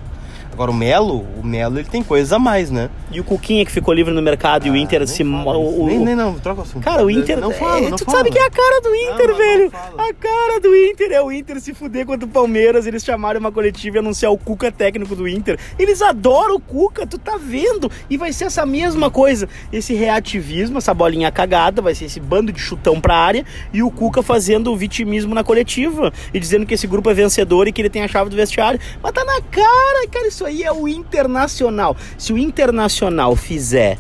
Agora 0.54 0.70
o 0.70 0.74
Melo, 0.74 1.26
o 1.42 1.44
Melo 1.46 1.80
ele 1.80 1.88
tem 1.90 2.04
coisas 2.04 2.32
a 2.32 2.38
mais, 2.38 2.70
né? 2.70 2.90
E 3.12 3.20
o 3.20 3.24
Cuquinha 3.24 3.66
que 3.66 3.72
ficou 3.72 3.92
livre 3.94 4.14
no 4.14 4.22
mercado 4.22 4.68
e 4.68 4.70
o 4.70 4.74
Ah, 4.74 4.78
Inter 4.78 5.00
não 5.02 5.08
se. 5.08 5.24
fala 5.24 5.58
o- 5.58 5.86
nem, 5.88 5.98
nem 6.00 6.16
não, 6.16 6.36
troca 6.40 6.60
o 6.62 6.64
assunto. 6.64 6.84
Cara, 6.84 7.04
o 7.04 7.10
Inter. 7.10 7.40
Não 7.40 7.52
fala, 7.52 7.80
é, 7.80 7.90
não 7.90 7.98
tu 7.98 8.06
fala. 8.06 8.18
sabe 8.20 8.30
que 8.30 8.38
é 8.38 8.46
a 8.46 8.50
cara 8.52 8.82
do 8.82 8.96
Inter, 8.96 9.28
não 9.30 9.36
velho. 9.38 9.72
fala. 9.72 10.10
A 10.10 10.14
cara 10.14 10.60
do 10.60 10.76
Inter 10.76 11.12
é 11.12 11.22
o 11.22 11.32
Inter 11.32 11.60
se 11.60 11.74
fuder 11.74 12.06
contra 12.06 12.26
o 12.26 12.30
Palmeiras. 12.30 12.86
Eles 12.86 13.04
chamaram 13.04 13.40
uma 13.40 13.52
coletiva 13.52 13.98
e 13.98 14.00
anunciar 14.00 14.32
o 14.32 14.38
Cuca 14.38 14.72
técnico 14.72 15.16
do 15.16 15.28
Inter. 15.28 15.58
Eles 15.80 16.02
adoram 16.04 16.56
o 16.56 16.60
Cuca, 16.60 17.08
tu 17.08 17.18
tá 17.18 17.36
vendo? 17.38 17.90
E 18.10 18.16
vai 18.16 18.32
ser 18.32 18.46
essa 18.46 18.64
mesma 18.66 19.10
coisa. 19.10 19.50
Esse 19.72 19.94
reativismo, 19.96 20.78
essa 20.78 20.94
bolinha 20.94 21.32
cagada, 21.32 21.82
vai 21.82 21.96
ser 21.96 22.06
esse 22.06 22.20
bando 22.20 22.52
de 22.52 22.60
chutão 22.60 23.02
pra 23.02 23.16
área 23.16 23.44
e 23.74 23.82
o 23.82 23.90
Cuca 23.90 24.22
fazendo 24.22 24.72
o 24.72 24.78
vitimismo 24.78 25.34
na 25.34 25.44
coletiva 25.44 26.14
e 26.34 26.40
dizendo 26.40 26.66
que 26.66 26.76
esse 26.76 26.86
grupo 26.86 27.10
é 27.10 27.14
vencedor 27.14 27.68
e 27.68 27.72
que 27.72 27.82
ele 27.82 27.90
tem 27.90 28.04
a 28.04 28.08
chave 28.08 28.30
do 28.30 28.36
vestiário. 28.36 28.80
Mas 29.02 29.12
tá 29.12 29.24
na 29.26 29.42
cara, 29.42 30.08
cara, 30.12 30.28
isso 30.28 30.43
aí 30.46 30.64
é 30.64 30.72
o 30.72 30.88
Internacional. 30.88 31.96
Se 32.18 32.34
o 32.34 32.38
Internacional 32.38 33.36
fizer 33.36 33.98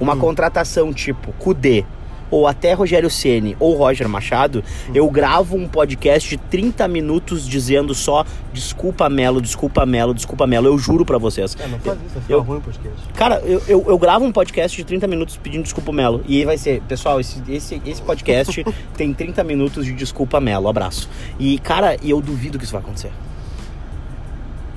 uma 0.00 0.16
contratação 0.16 0.92
tipo 0.92 1.32
Kudê, 1.34 1.84
ou 2.30 2.46
até 2.48 2.72
Rogério 2.72 3.10
Ceni 3.10 3.54
ou 3.60 3.76
Roger 3.76 4.08
Machado, 4.08 4.64
eu 4.94 5.06
gravo 5.10 5.54
um 5.54 5.68
podcast 5.68 6.30
de 6.30 6.38
30 6.38 6.88
minutos 6.88 7.46
dizendo 7.46 7.94
só 7.94 8.24
desculpa 8.54 9.06
Melo, 9.10 9.38
desculpa 9.38 9.84
Melo, 9.84 10.14
desculpa 10.14 10.46
Melo. 10.46 10.66
Eu 10.66 10.78
juro 10.78 11.04
pra 11.04 11.18
vocês. 11.18 11.54
É, 11.60 11.68
não 11.68 11.78
faz 11.78 11.98
isso, 11.98 12.14
vai 12.14 12.22
ficar 12.22 12.32
Eu- 12.34 12.40
ruim 12.40 12.56
o 12.56 12.60
podcast. 12.62 12.96
Cara, 13.14 13.34
eu, 13.44 13.62
eu, 13.68 13.84
eu 13.86 13.98
gravo 13.98 14.24
um 14.24 14.32
podcast 14.32 14.74
de 14.74 14.82
30 14.82 15.06
minutos 15.06 15.36
pedindo 15.36 15.62
desculpa 15.62 15.92
Melo. 15.92 16.22
E 16.26 16.38
aí 16.38 16.46
vai 16.46 16.56
ser, 16.56 16.80
pessoal, 16.88 17.20
esse, 17.20 17.42
esse, 17.50 17.82
esse 17.84 18.00
podcast 18.00 18.64
tem 18.96 19.12
30 19.12 19.44
minutos 19.44 19.84
de 19.84 19.92
desculpa 19.92 20.40
Melo. 20.40 20.68
Abraço. 20.68 21.10
E, 21.38 21.58
cara, 21.58 21.98
eu 22.02 22.18
duvido 22.22 22.56
que 22.58 22.64
isso 22.64 22.72
vai 22.72 22.80
acontecer. 22.80 23.12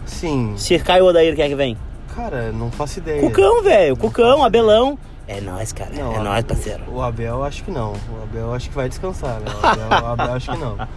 Sim, 0.05 0.53
Se 0.57 0.77
cai 0.79 1.01
o 1.01 1.05
Odair, 1.05 1.35
quem 1.35 1.45
é 1.45 1.49
que 1.49 1.55
vem? 1.55 1.77
cara, 2.15 2.51
não 2.51 2.71
faço 2.71 2.99
ideia. 2.99 3.21
Cucão, 3.21 3.61
velho. 3.61 3.97
Cucão, 3.97 4.43
Abelão. 4.43 4.97
É 5.27 5.41
nóis, 5.41 5.73
cara. 5.73 5.91
Não, 5.93 6.13
é 6.13 6.19
nóis, 6.19 6.45
parceiro. 6.45 6.83
O 6.89 7.01
Abel 7.01 7.43
acho 7.43 7.63
que 7.63 7.71
não. 7.71 7.91
O 7.91 8.23
Abel 8.23 8.53
acho 8.53 8.69
que 8.69 8.75
vai 8.75 8.87
descansar, 8.87 9.39
né? 9.41 9.47
O 9.51 9.65
Abel, 9.65 9.89
o 9.89 10.05
Abel 10.11 10.33
acho 10.33 10.51
que 10.51 10.57
não. 10.57 10.77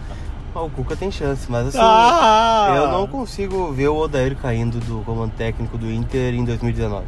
O 0.55 0.67
Cuca 0.71 0.95
tem 0.95 1.11
chance, 1.11 1.45
mas 1.49 1.67
assim. 1.67 1.77
Ah! 1.79 2.73
Eu 2.75 2.87
não 2.91 3.07
consigo 3.07 3.71
ver 3.71 3.87
o 3.87 3.95
Odair 3.95 4.35
caindo 4.35 4.79
do 4.79 5.03
comando 5.05 5.31
técnico 5.37 5.77
do 5.77 5.89
Inter 5.89 6.33
em 6.33 6.43
2019. 6.43 7.05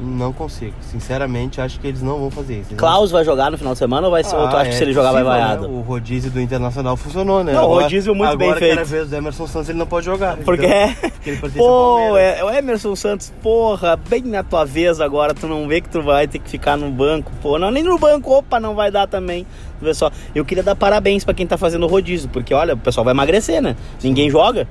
Não 0.00 0.32
consigo. 0.32 0.74
Sinceramente, 0.80 1.60
acho 1.60 1.78
que 1.80 1.86
eles 1.86 2.02
não 2.02 2.18
vão 2.18 2.30
fazer 2.30 2.54
isso. 2.60 2.70
Eles 2.70 2.78
Klaus 2.78 3.10
vai 3.10 3.24
jogar 3.24 3.50
no 3.50 3.58
final 3.58 3.72
de 3.72 3.78
semana 3.78 4.06
ou, 4.06 4.10
vai 4.10 4.24
ser, 4.24 4.36
Ah, 4.36 4.48
acha 4.48 4.64
que 4.64 4.68
é 4.68 4.72
se 4.72 4.82
ele 4.84 4.92
jogar 4.92 5.12
vai 5.12 5.22
vaiado? 5.22 5.62
né? 5.62 5.74
O 5.74 5.80
rodízio 5.80 6.30
do 6.30 6.40
Internacional 6.40 6.96
funcionou, 6.96 7.42
né? 7.42 7.52
Não, 7.52 7.64
o 7.64 7.80
rodízio 7.80 8.14
muito 8.14 8.36
bem 8.36 8.48
agora 8.48 8.60
que 8.60 8.66
era 8.66 8.76
feito. 8.76 8.88
vez 8.88 9.10
do 9.10 9.16
Emerson 9.16 9.46
Santos, 9.46 9.68
ele 9.68 9.78
não 9.78 9.86
pode 9.86 10.06
jogar. 10.06 10.36
Porque 10.38 10.66
então, 10.66 11.10
porque 11.12 11.30
ele 11.30 11.52
Pô, 11.58 12.16
é, 12.16 12.42
o 12.44 12.50
Emerson 12.50 12.94
Santos, 12.96 13.32
porra, 13.42 13.96
bem 13.96 14.22
na 14.22 14.42
tua 14.42 14.64
vez 14.64 15.00
agora, 15.00 15.34
tu 15.34 15.46
não 15.46 15.66
vê 15.68 15.80
que 15.80 15.88
tu 15.88 16.02
vai 16.02 16.26
ter 16.28 16.38
que 16.38 16.48
ficar 16.48 16.76
no 16.76 16.90
banco, 16.90 17.30
pô, 17.42 17.58
não, 17.58 17.70
nem 17.70 17.82
no 17.82 17.98
banco, 17.98 18.32
opa, 18.32 18.58
não 18.60 18.74
vai 18.74 18.90
dar 18.90 19.06
também. 19.06 19.46
Vê 19.80 19.94
só, 19.94 20.10
eu 20.34 20.44
queria 20.44 20.62
dar 20.62 20.74
parabéns 20.74 21.24
pra 21.24 21.32
quem 21.34 21.46
tá 21.46 21.56
fazendo 21.56 21.84
o 21.84 21.88
rodízio, 21.88 22.28
porque 22.28 22.52
olha, 22.52 22.74
o 22.74 22.78
pessoal 22.78 23.04
vai 23.04 23.14
emagrecer, 23.14 23.62
né? 23.62 23.76
Ninguém 24.02 24.28
joga. 24.30 24.66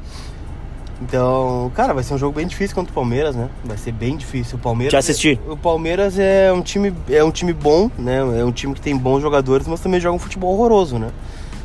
Então, 1.01 1.71
cara, 1.75 1.93
vai 1.93 2.03
ser 2.03 2.13
um 2.13 2.17
jogo 2.17 2.35
bem 2.35 2.47
difícil 2.47 2.75
contra 2.75 2.91
o 2.91 2.93
Palmeiras, 2.93 3.35
né? 3.35 3.49
Vai 3.63 3.77
ser 3.77 3.91
bem 3.91 4.17
difícil. 4.17 4.57
O 4.57 4.61
Palmeiras. 4.61 4.91
Já 4.91 4.99
assisti. 4.99 5.39
O 5.47 5.55
Palmeiras 5.55 6.17
é 6.17 6.51
um 6.51 6.61
time, 6.61 6.93
é 7.09 7.23
um 7.23 7.31
time 7.31 7.53
bom, 7.53 7.89
né? 7.97 8.17
É 8.17 8.43
um 8.43 8.51
time 8.51 8.73
que 8.73 8.81
tem 8.81 8.97
bons 8.97 9.21
jogadores, 9.21 9.67
mas 9.67 9.79
também 9.79 9.99
joga 9.99 10.15
um 10.15 10.19
futebol 10.19 10.53
horroroso, 10.53 10.97
né? 10.97 11.09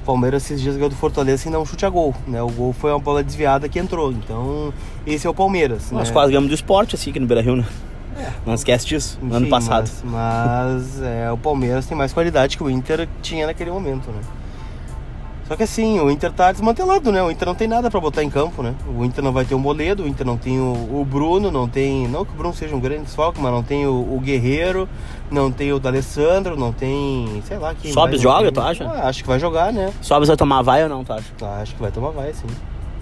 O 0.03 0.05
Palmeiras 0.05 0.45
esses 0.45 0.61
dias 0.61 0.75
ganhou 0.75 0.91
do 0.91 0.97
Fortaleza 0.97 1.45
sem 1.45 1.53
dar 1.53 1.61
um 1.61 1.65
chute 1.65 1.87
a 1.87 1.89
gol, 1.89 2.15
né? 2.27 2.43
O 2.43 2.51
gol 2.51 2.73
foi 2.73 2.91
uma 2.91 2.99
bola 2.99 3.23
desviada 3.23 3.69
que 3.69 3.79
entrou. 3.79 4.13
Então, 4.13 4.73
esse 5.07 5.27
é 5.27 5.31
o 5.31 5.35
Palmeiras. 5.35 5.91
Nós 5.91 6.09
né? 6.09 6.13
quase 6.13 6.33
ganhamos 6.33 6.51
do 6.51 6.55
esporte, 6.55 6.95
assim, 6.95 7.11
aqui 7.11 7.21
no 7.21 7.27
Beira 7.27 7.43
Rio, 7.43 7.57
né? 7.57 7.65
Não 8.45 8.53
esquece 8.53 8.87
disso, 8.87 9.19
no 9.23 9.35
ano 9.35 9.47
Enfim, 9.47 9.51
passado. 9.51 9.91
Mas, 10.05 10.13
mas, 10.13 11.03
é, 11.03 11.33
o 11.33 11.39
Palmeiras 11.39 11.87
tem 11.87 11.97
mais 11.97 12.13
qualidade 12.13 12.57
que 12.57 12.63
o 12.63 12.69
Inter 12.69 13.09
tinha 13.23 13.47
naquele 13.47 13.71
momento, 13.71 14.11
né? 14.11 14.21
Só 15.49 15.57
que 15.57 15.65
assim, 15.65 15.99
o 16.01 16.11
Inter 16.11 16.33
tá 16.33 16.51
desmantelado, 16.53 17.11
né? 17.13 17.23
O 17.23 17.31
Inter 17.31 17.47
não 17.47 17.55
tem 17.55 17.69
nada 17.69 17.91
pra 17.91 18.01
botar 18.01 18.23
em 18.23 18.31
campo, 18.31 18.63
né? 18.63 18.75
O 18.97 19.05
Inter 19.05 19.23
não 19.23 19.33
vai 19.33 19.45
ter 19.45 19.55
o 19.55 19.59
Moledo, 19.59 20.05
o 20.05 20.09
Inter 20.09 20.27
não 20.27 20.37
tem 20.37 20.59
o, 20.59 20.73
o 20.73 21.05
Bruno, 21.05 21.51
não 21.51 21.69
tem. 21.69 22.09
Não 22.09 22.25
que 22.25 22.33
o 22.33 22.35
Bruno 22.35 22.55
seja 22.55 22.75
um 22.75 22.81
grande 22.81 23.03
desfalque, 23.05 23.41
mas 23.41 23.53
não 23.53 23.63
tem 23.63 23.87
o, 23.87 23.93
o 23.93 24.21
Guerreiro, 24.21 24.89
não 25.31 25.51
tem 25.51 25.73
o 25.73 25.79
D'Alessandro, 25.79 26.57
não 26.57 26.73
tem. 26.73 27.43
sei 27.47 27.59
lá 27.59 27.75
quem. 27.75 27.93
Não 27.93 28.19
joga, 28.19 28.53
tu 28.53 28.61
acha? 28.61 28.85
Ah, 28.85 29.09
acho 29.09 29.23
que 29.23 29.29
vai 29.29 29.39
jogar, 29.39 29.73
né? 29.73 29.93
Sobes 30.01 30.29
vai 30.29 30.37
tomar 30.37 30.63
vai 30.63 30.83
ou 30.85 30.89
não, 30.89 31.05
tu 31.05 31.13
acha? 31.13 31.27
Ah, 31.43 31.61
acho 31.61 31.75
que 31.75 31.83
vai 31.83 31.91
tomar 31.91 32.11
vai, 32.11 32.33
sim. 32.33 32.47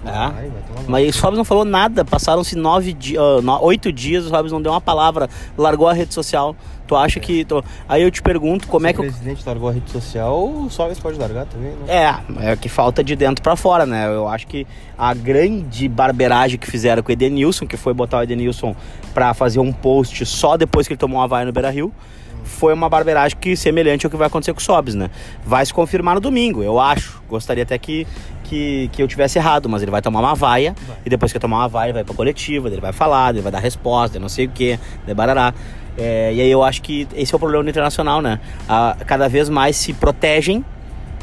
É. 0.04 0.08
Vai 0.10 0.50
tomar 0.66 0.88
Mas 0.88 1.14
o 1.14 1.18
Sobs 1.18 1.36
não 1.36 1.44
falou 1.44 1.64
nada, 1.64 2.04
passaram-se 2.04 2.56
nove 2.56 2.92
dias, 2.92 3.20
oito 3.60 3.92
dias, 3.92 4.24
o 4.24 4.28
Sobs 4.30 4.50
não 4.52 4.60
deu 4.62 4.72
uma 4.72 4.80
palavra, 4.80 5.28
largou 5.58 5.88
a 5.88 5.92
rede 5.92 6.14
social. 6.14 6.56
Tu 6.86 6.96
acha 6.96 7.20
que. 7.20 7.44
tu- 7.44 7.62
Aí 7.88 8.02
eu 8.02 8.10
te 8.10 8.20
pergunto 8.20 8.66
como 8.66 8.84
é 8.86 8.90
Se 8.90 8.94
que. 8.96 9.00
o 9.00 9.04
presidente 9.04 9.42
largou 9.46 9.68
a 9.68 9.72
rede 9.72 9.88
social, 9.90 10.44
o 10.48 10.68
Soves 10.70 10.98
pode 10.98 11.18
largar 11.18 11.46
também, 11.46 11.70
né? 11.86 11.86
É, 12.40 12.50
é 12.50 12.56
que 12.56 12.68
falta 12.68 13.04
de 13.04 13.14
dentro 13.14 13.42
pra 13.42 13.54
fora, 13.54 13.86
né? 13.86 14.06
Eu 14.08 14.26
acho 14.26 14.46
que 14.48 14.66
a 14.98 15.14
grande 15.14 15.86
barberagem 15.88 16.58
que 16.58 16.66
fizeram 16.68 17.00
com 17.02 17.10
o 17.10 17.12
Edenilson, 17.12 17.64
que 17.66 17.76
foi 17.76 17.94
botar 17.94 18.18
o 18.18 18.22
Edenilson 18.24 18.74
pra 19.14 19.32
fazer 19.34 19.60
um 19.60 19.72
post 19.72 20.26
só 20.26 20.56
depois 20.56 20.88
que 20.88 20.94
ele 20.94 20.98
tomou 20.98 21.20
uma 21.20 21.28
vaia 21.28 21.46
no 21.46 21.52
Beira 21.52 21.70
Rio, 21.70 21.92
foi 22.42 22.74
uma 22.74 22.88
barberagem 22.88 23.38
que 23.38 23.54
semelhante 23.56 24.04
ao 24.04 24.10
que 24.10 24.16
vai 24.16 24.26
acontecer 24.26 24.52
com 24.52 24.58
o 24.58 24.62
Sobs, 24.62 24.96
né? 24.96 25.10
Vai 25.46 25.64
se 25.64 25.72
confirmar 25.72 26.16
no 26.16 26.20
domingo, 26.20 26.60
eu 26.60 26.80
acho. 26.80 27.22
Gostaria 27.28 27.62
até 27.62 27.78
que, 27.78 28.04
que, 28.50 28.90
que 28.92 29.00
eu 29.00 29.06
tivesse 29.06 29.38
errado, 29.38 29.68
mas 29.68 29.80
ele 29.80 29.92
vai 29.92 30.02
tomar 30.02 30.18
uma 30.18 30.34
vaia 30.34 30.74
e 31.06 31.08
depois 31.08 31.32
que 31.32 31.38
tomar 31.38 31.58
uma 31.58 31.68
vaia, 31.68 31.90
ele 31.90 31.92
vai 31.94 32.04
pra 32.04 32.14
coletiva, 32.14 32.68
ele 32.68 32.80
vai 32.80 32.92
falar, 32.92 33.32
ele 33.32 33.42
vai 33.42 33.52
dar 33.52 33.60
resposta, 33.60 34.18
não 34.18 34.28
sei 34.28 34.46
o 34.46 34.48
que, 34.48 34.76
de 35.06 35.14
barará. 35.14 35.54
É, 35.96 36.32
e 36.34 36.40
aí 36.40 36.50
eu 36.50 36.64
acho 36.64 36.82
que 36.82 37.06
esse 37.14 37.32
é 37.32 37.36
o 37.36 37.38
problema 37.38 37.62
do 37.62 37.70
internacional, 37.70 38.20
né? 38.20 38.40
Ah, 38.68 38.96
cada 39.06 39.28
vez 39.28 39.48
mais 39.48 39.76
se 39.76 39.92
protegem 39.92 40.64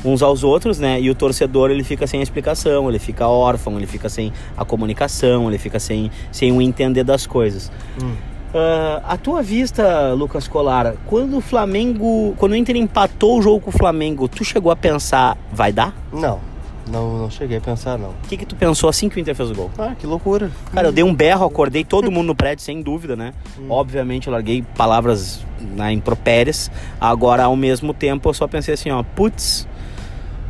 uns 0.05 0.21
aos 0.21 0.43
outros, 0.43 0.79
né? 0.79 1.01
E 1.01 1.09
o 1.09 1.15
torcedor 1.15 1.69
ele 1.69 1.83
fica 1.83 2.07
sem 2.07 2.21
a 2.21 2.23
explicação, 2.23 2.87
ele 2.87 2.99
fica 2.99 3.27
órfão, 3.27 3.75
ele 3.75 3.87
fica 3.87 4.07
sem 4.07 4.31
a 4.55 4.63
comunicação, 4.63 5.49
ele 5.49 5.57
fica 5.57 5.79
sem, 5.79 6.09
sem 6.31 6.51
o 6.51 6.61
entender 6.61 7.03
das 7.03 7.27
coisas. 7.27 7.69
Hum. 8.01 8.13
Ah, 8.53 9.01
a 9.05 9.17
tua 9.17 9.41
vista, 9.41 10.13
Lucas 10.13 10.47
Colar, 10.47 10.93
quando 11.05 11.37
o 11.37 11.41
Flamengo, 11.41 12.33
quando 12.37 12.53
o 12.53 12.55
Inter 12.55 12.77
empatou 12.77 13.39
o 13.39 13.41
jogo 13.41 13.59
com 13.59 13.69
o 13.69 13.73
Flamengo, 13.73 14.27
tu 14.27 14.45
chegou 14.45 14.71
a 14.71 14.75
pensar, 14.75 15.37
vai 15.51 15.73
dar? 15.73 15.93
Não, 16.13 16.39
não, 16.87 17.17
não 17.17 17.29
cheguei 17.29 17.57
a 17.57 17.61
pensar, 17.61 17.97
não. 17.97 18.09
O 18.09 18.27
que 18.27 18.37
que 18.37 18.45
tu 18.45 18.55
pensou 18.55 18.89
assim 18.89 19.09
que 19.09 19.17
o 19.17 19.19
Inter 19.19 19.35
fez 19.35 19.51
o 19.51 19.55
gol? 19.55 19.71
Ah, 19.77 19.93
que 19.99 20.05
loucura. 20.07 20.51
Cara, 20.73 20.87
eu 20.87 20.91
dei 20.91 21.03
um 21.03 21.13
berro, 21.13 21.45
acordei 21.45 21.83
todo 21.83 22.11
mundo 22.11 22.27
no 22.27 22.35
prédio, 22.35 22.63
sem 22.63 22.81
dúvida, 22.81 23.15
né? 23.15 23.33
Obviamente, 23.69 24.27
eu 24.27 24.33
larguei 24.33 24.61
palavras 24.75 25.45
né, 25.59 25.91
impropérias. 25.91 26.71
Agora, 26.99 27.43
ao 27.45 27.55
mesmo 27.55 27.93
tempo, 27.93 28.29
eu 28.29 28.33
só 28.33 28.47
pensei 28.47 28.73
assim, 28.73 28.89
ó, 28.89 29.03
putz, 29.03 29.67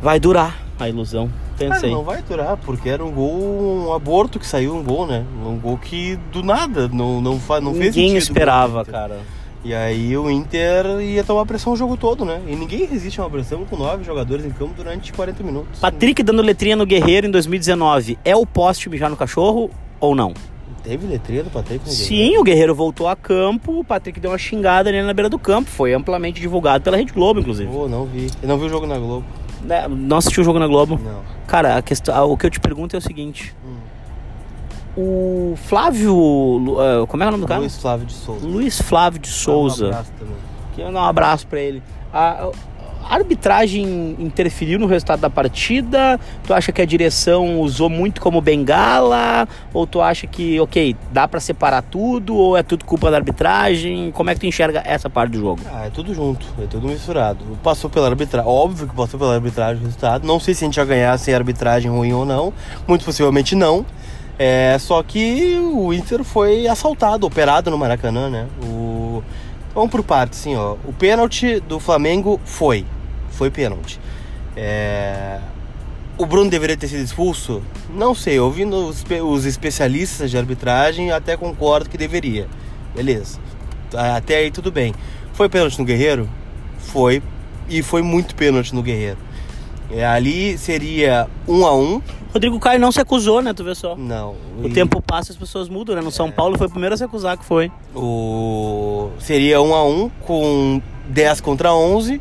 vai 0.00 0.18
durar 0.20 0.56
a 0.78 0.88
ilusão. 0.88 1.30
Ah, 1.34 1.58
Pensei. 1.58 1.90
não 1.90 2.04
vai 2.04 2.22
durar, 2.22 2.56
porque 2.56 2.88
era 2.88 3.04
um 3.04 3.10
gol, 3.10 3.88
um 3.88 3.92
aborto 3.92 4.38
que 4.38 4.46
saiu, 4.46 4.76
um 4.76 4.84
gol, 4.84 5.08
né? 5.08 5.24
Um 5.44 5.58
gol 5.58 5.76
que 5.76 6.14
do 6.30 6.40
nada, 6.40 6.86
não, 6.86 7.20
não, 7.20 7.32
não 7.32 7.40
fez 7.40 7.60
Ninguém 7.96 8.10
sentido. 8.10 8.18
esperava, 8.18 8.84
pro 8.84 8.90
Inter. 8.90 8.92
cara. 8.92 9.18
E 9.68 9.74
aí 9.74 10.16
o 10.16 10.30
Inter 10.30 10.98
ia 11.02 11.22
tomar 11.22 11.44
pressão 11.44 11.74
o 11.74 11.76
jogo 11.76 11.94
todo, 11.94 12.24
né? 12.24 12.40
E 12.48 12.56
ninguém 12.56 12.86
resiste 12.86 13.20
a 13.20 13.24
uma 13.24 13.28
pressão 13.28 13.66
com 13.66 13.76
nove 13.76 14.02
jogadores 14.02 14.46
em 14.46 14.48
campo 14.48 14.72
durante 14.74 15.12
40 15.12 15.42
minutos. 15.42 15.78
Patrick 15.78 16.22
dando 16.22 16.40
letrinha 16.40 16.74
no 16.74 16.86
Guerreiro 16.86 17.26
em 17.26 17.30
2019. 17.30 18.18
É 18.24 18.34
o 18.34 18.46
poste 18.46 18.88
mijar 18.88 19.10
no 19.10 19.16
cachorro 19.16 19.68
ou 20.00 20.14
não? 20.14 20.32
Teve 20.82 21.06
letreira 21.06 21.44
do 21.44 21.50
Patrick 21.50 21.84
no 21.84 21.92
Sim, 21.92 22.38
o 22.38 22.42
Guerreiro 22.42 22.74
voltou 22.74 23.08
a 23.08 23.14
campo, 23.14 23.80
o 23.80 23.84
Patrick 23.84 24.18
deu 24.18 24.30
uma 24.30 24.38
xingada 24.38 24.88
ali 24.88 25.02
na 25.02 25.12
beira 25.12 25.28
do 25.28 25.38
campo. 25.38 25.68
Foi 25.68 25.92
amplamente 25.92 26.40
divulgado 26.40 26.82
pela 26.82 26.96
Rede 26.96 27.12
Globo, 27.12 27.40
inclusive. 27.40 27.70
Pô, 27.70 27.86
não 27.86 28.06
vi. 28.06 28.30
Eu 28.40 28.48
não 28.48 28.56
vi 28.56 28.64
o 28.64 28.68
jogo 28.70 28.86
na 28.86 28.96
Globo. 28.96 29.26
Né, 29.60 29.86
Não 29.86 30.16
assistiu 30.16 30.40
o 30.40 30.44
jogo 30.44 30.58
na 30.58 30.66
Globo? 30.66 30.98
Não. 31.04 31.20
Cara, 31.46 31.76
a 31.76 31.82
questão, 31.82 32.30
o 32.30 32.38
que 32.38 32.46
eu 32.46 32.50
te 32.50 32.58
pergunto 32.58 32.96
é 32.96 32.98
o 32.98 33.02
seguinte. 33.02 33.54
Hum. 33.62 33.76
O 35.00 35.54
Flávio... 35.56 36.76
Ah, 36.80 37.06
Como 37.06 37.22
é 37.22 37.28
o 37.28 37.30
nome 37.30 37.42
do 37.44 37.46
cara? 37.46 37.60
Luiz 37.60 37.76
Flávio 37.76 38.04
de 38.04 38.12
Souza. 38.14 38.46
Luiz 38.48 38.80
Flávio 38.82 39.20
de 39.20 39.28
Souza. 39.28 39.84
Um 39.84 39.88
abraço 39.90 40.12
também. 40.18 40.34
Queria 40.74 40.90
dar 40.92 41.00
um 41.00 41.04
abraço 41.04 41.46
pra 41.46 41.60
ele. 41.60 41.80
A, 42.12 42.50
a 43.04 43.14
arbitragem 43.14 44.16
interferiu 44.18 44.76
no 44.76 44.86
resultado 44.86 45.20
da 45.20 45.30
partida? 45.30 46.18
Tu 46.44 46.52
acha 46.52 46.72
que 46.72 46.82
a 46.82 46.84
direção 46.84 47.60
usou 47.60 47.88
muito 47.88 48.20
como 48.20 48.40
bengala? 48.40 49.46
Ou 49.72 49.86
tu 49.86 50.00
acha 50.00 50.26
que, 50.26 50.58
ok, 50.58 50.96
dá 51.12 51.28
pra 51.28 51.38
separar 51.38 51.82
tudo? 51.82 52.34
Ou 52.34 52.56
é 52.56 52.64
tudo 52.64 52.84
culpa 52.84 53.08
da 53.08 53.18
arbitragem? 53.18 54.10
Como 54.10 54.30
é 54.30 54.34
que 54.34 54.40
tu 54.40 54.46
enxerga 54.46 54.82
essa 54.84 55.08
parte 55.08 55.30
do 55.30 55.38
jogo? 55.38 55.60
Ah, 55.72 55.86
é 55.86 55.90
tudo 55.90 56.12
junto, 56.12 56.44
é 56.60 56.66
tudo 56.66 56.88
misturado. 56.88 57.44
Passou 57.62 57.88
pela 57.88 58.08
arbitragem, 58.08 58.50
óbvio 58.50 58.88
que 58.88 58.94
passou 58.96 59.18
pela 59.18 59.34
arbitragem 59.34 59.80
o 59.80 59.84
resultado. 59.86 60.26
Não 60.26 60.40
sei 60.40 60.54
se 60.54 60.64
a 60.64 60.66
gente 60.66 60.76
ia 60.76 60.84
ganhar 60.84 61.16
sem 61.18 61.32
arbitragem 61.32 61.88
ruim 61.88 62.12
ou 62.12 62.24
não. 62.26 62.52
Muito 62.86 63.04
possivelmente 63.04 63.54
não. 63.54 63.86
É, 64.38 64.78
só 64.78 65.02
que 65.02 65.56
o 65.56 65.92
Inter 65.92 66.22
foi 66.22 66.68
assaltado, 66.68 67.26
operado 67.26 67.70
no 67.70 67.78
Maracanã, 67.78 68.30
né? 68.30 68.46
O... 68.62 69.22
Vamos 69.74 69.90
por 69.90 70.02
partes, 70.02 70.38
assim, 70.38 70.54
ó. 70.56 70.76
O 70.84 70.92
pênalti 70.92 71.60
do 71.60 71.80
Flamengo 71.80 72.40
foi. 72.44 72.86
Foi 73.30 73.50
pênalti. 73.50 73.98
É... 74.56 75.40
O 76.16 76.26
Bruno 76.26 76.50
deveria 76.50 76.76
ter 76.76 76.88
sido 76.88 77.02
expulso? 77.02 77.62
Não 77.90 78.14
sei, 78.14 78.38
ouvindo 78.40 78.88
os, 78.88 79.04
os 79.24 79.44
especialistas 79.44 80.30
de 80.30 80.38
arbitragem, 80.38 81.10
até 81.10 81.36
concordo 81.36 81.88
que 81.88 81.98
deveria. 81.98 82.46
Beleza. 82.94 83.38
Até 83.94 84.36
aí 84.36 84.50
tudo 84.50 84.70
bem. 84.70 84.94
Foi 85.32 85.48
pênalti 85.48 85.78
no 85.78 85.84
Guerreiro? 85.84 86.28
Foi. 86.78 87.22
E 87.68 87.82
foi 87.82 88.02
muito 88.02 88.34
pênalti 88.34 88.74
no 88.74 88.82
Guerreiro. 88.82 89.18
É, 89.90 90.04
ali 90.04 90.58
seria 90.58 91.28
um 91.46 91.64
a 91.64 91.74
um. 91.74 92.02
Rodrigo 92.32 92.58
Caio 92.60 92.78
não 92.78 92.92
se 92.92 93.00
acusou, 93.00 93.40
né? 93.42 93.52
Tu 93.54 93.64
vê 93.64 93.74
só. 93.74 93.96
Não. 93.96 94.34
O 94.62 94.66
E 94.66 94.72
tempo 94.72 95.00
passa 95.00 95.30
e 95.30 95.32
as 95.32 95.38
pessoas 95.38 95.68
mudam, 95.68 95.94
né? 95.94 96.02
No 96.02 96.10
São 96.10 96.30
Paulo 96.30 96.58
foi 96.58 96.66
o 96.66 96.70
primeiro 96.70 96.94
a 96.94 96.98
se 96.98 97.04
acusar 97.04 97.36
que 97.38 97.44
foi. 97.44 97.70
O... 97.94 99.10
Seria 99.18 99.60
um 99.62 99.74
a 99.74 99.84
um 99.84 100.10
com 100.26 100.80
10 101.08 101.40
contra 101.40 101.72
11. 101.72 102.20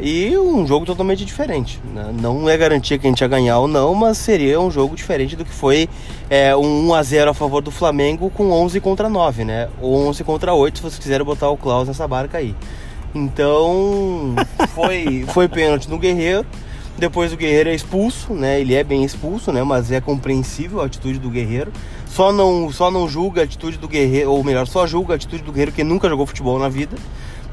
E 0.00 0.36
um 0.36 0.66
jogo 0.66 0.84
totalmente 0.84 1.24
diferente. 1.24 1.80
né? 1.94 2.12
Não 2.20 2.48
é 2.48 2.56
garantia 2.56 2.98
que 2.98 3.06
a 3.06 3.10
gente 3.10 3.20
ia 3.20 3.28
ganhar 3.28 3.58
ou 3.58 3.68
não, 3.68 3.94
mas 3.94 4.18
seria 4.18 4.60
um 4.60 4.70
jogo 4.70 4.96
diferente 4.96 5.36
do 5.36 5.44
que 5.44 5.52
foi 5.52 5.88
é, 6.28 6.56
um 6.56 6.88
1 6.88 6.94
a 6.94 7.02
0 7.02 7.30
a 7.30 7.34
favor 7.34 7.62
do 7.62 7.70
Flamengo 7.70 8.28
com 8.30 8.50
11 8.50 8.80
contra 8.80 9.08
9, 9.08 9.44
né? 9.44 9.68
Ou 9.80 9.94
11 10.08 10.24
contra 10.24 10.54
8, 10.54 10.78
se 10.78 10.82
vocês 10.82 10.98
quiserem 10.98 11.24
botar 11.24 11.50
o 11.50 11.56
Klaus 11.56 11.86
nessa 11.86 12.08
barca 12.08 12.38
aí. 12.38 12.54
Então, 13.14 14.34
foi, 14.74 15.24
foi 15.28 15.46
pênalti 15.46 15.88
no 15.88 15.98
Guerreiro. 15.98 16.44
Depois 16.98 17.32
o 17.32 17.36
Guerreiro 17.36 17.70
é 17.70 17.74
expulso, 17.74 18.34
né? 18.34 18.60
Ele 18.60 18.74
é 18.74 18.84
bem 18.84 19.02
expulso, 19.02 19.50
né? 19.50 19.62
Mas 19.62 19.90
é 19.90 20.00
compreensível 20.00 20.80
a 20.80 20.86
atitude 20.86 21.18
do 21.18 21.30
Guerreiro. 21.30 21.72
Só 22.06 22.32
não, 22.32 22.70
só 22.70 22.90
não 22.90 23.08
julga 23.08 23.40
a 23.40 23.44
atitude 23.44 23.78
do 23.78 23.88
Guerreiro, 23.88 24.30
ou 24.30 24.44
melhor, 24.44 24.66
só 24.66 24.86
julga 24.86 25.14
a 25.14 25.16
atitude 25.16 25.42
do 25.42 25.50
Guerreiro 25.50 25.72
que 25.72 25.82
nunca 25.82 26.08
jogou 26.08 26.26
futebol 26.26 26.58
na 26.58 26.68
vida. 26.68 26.96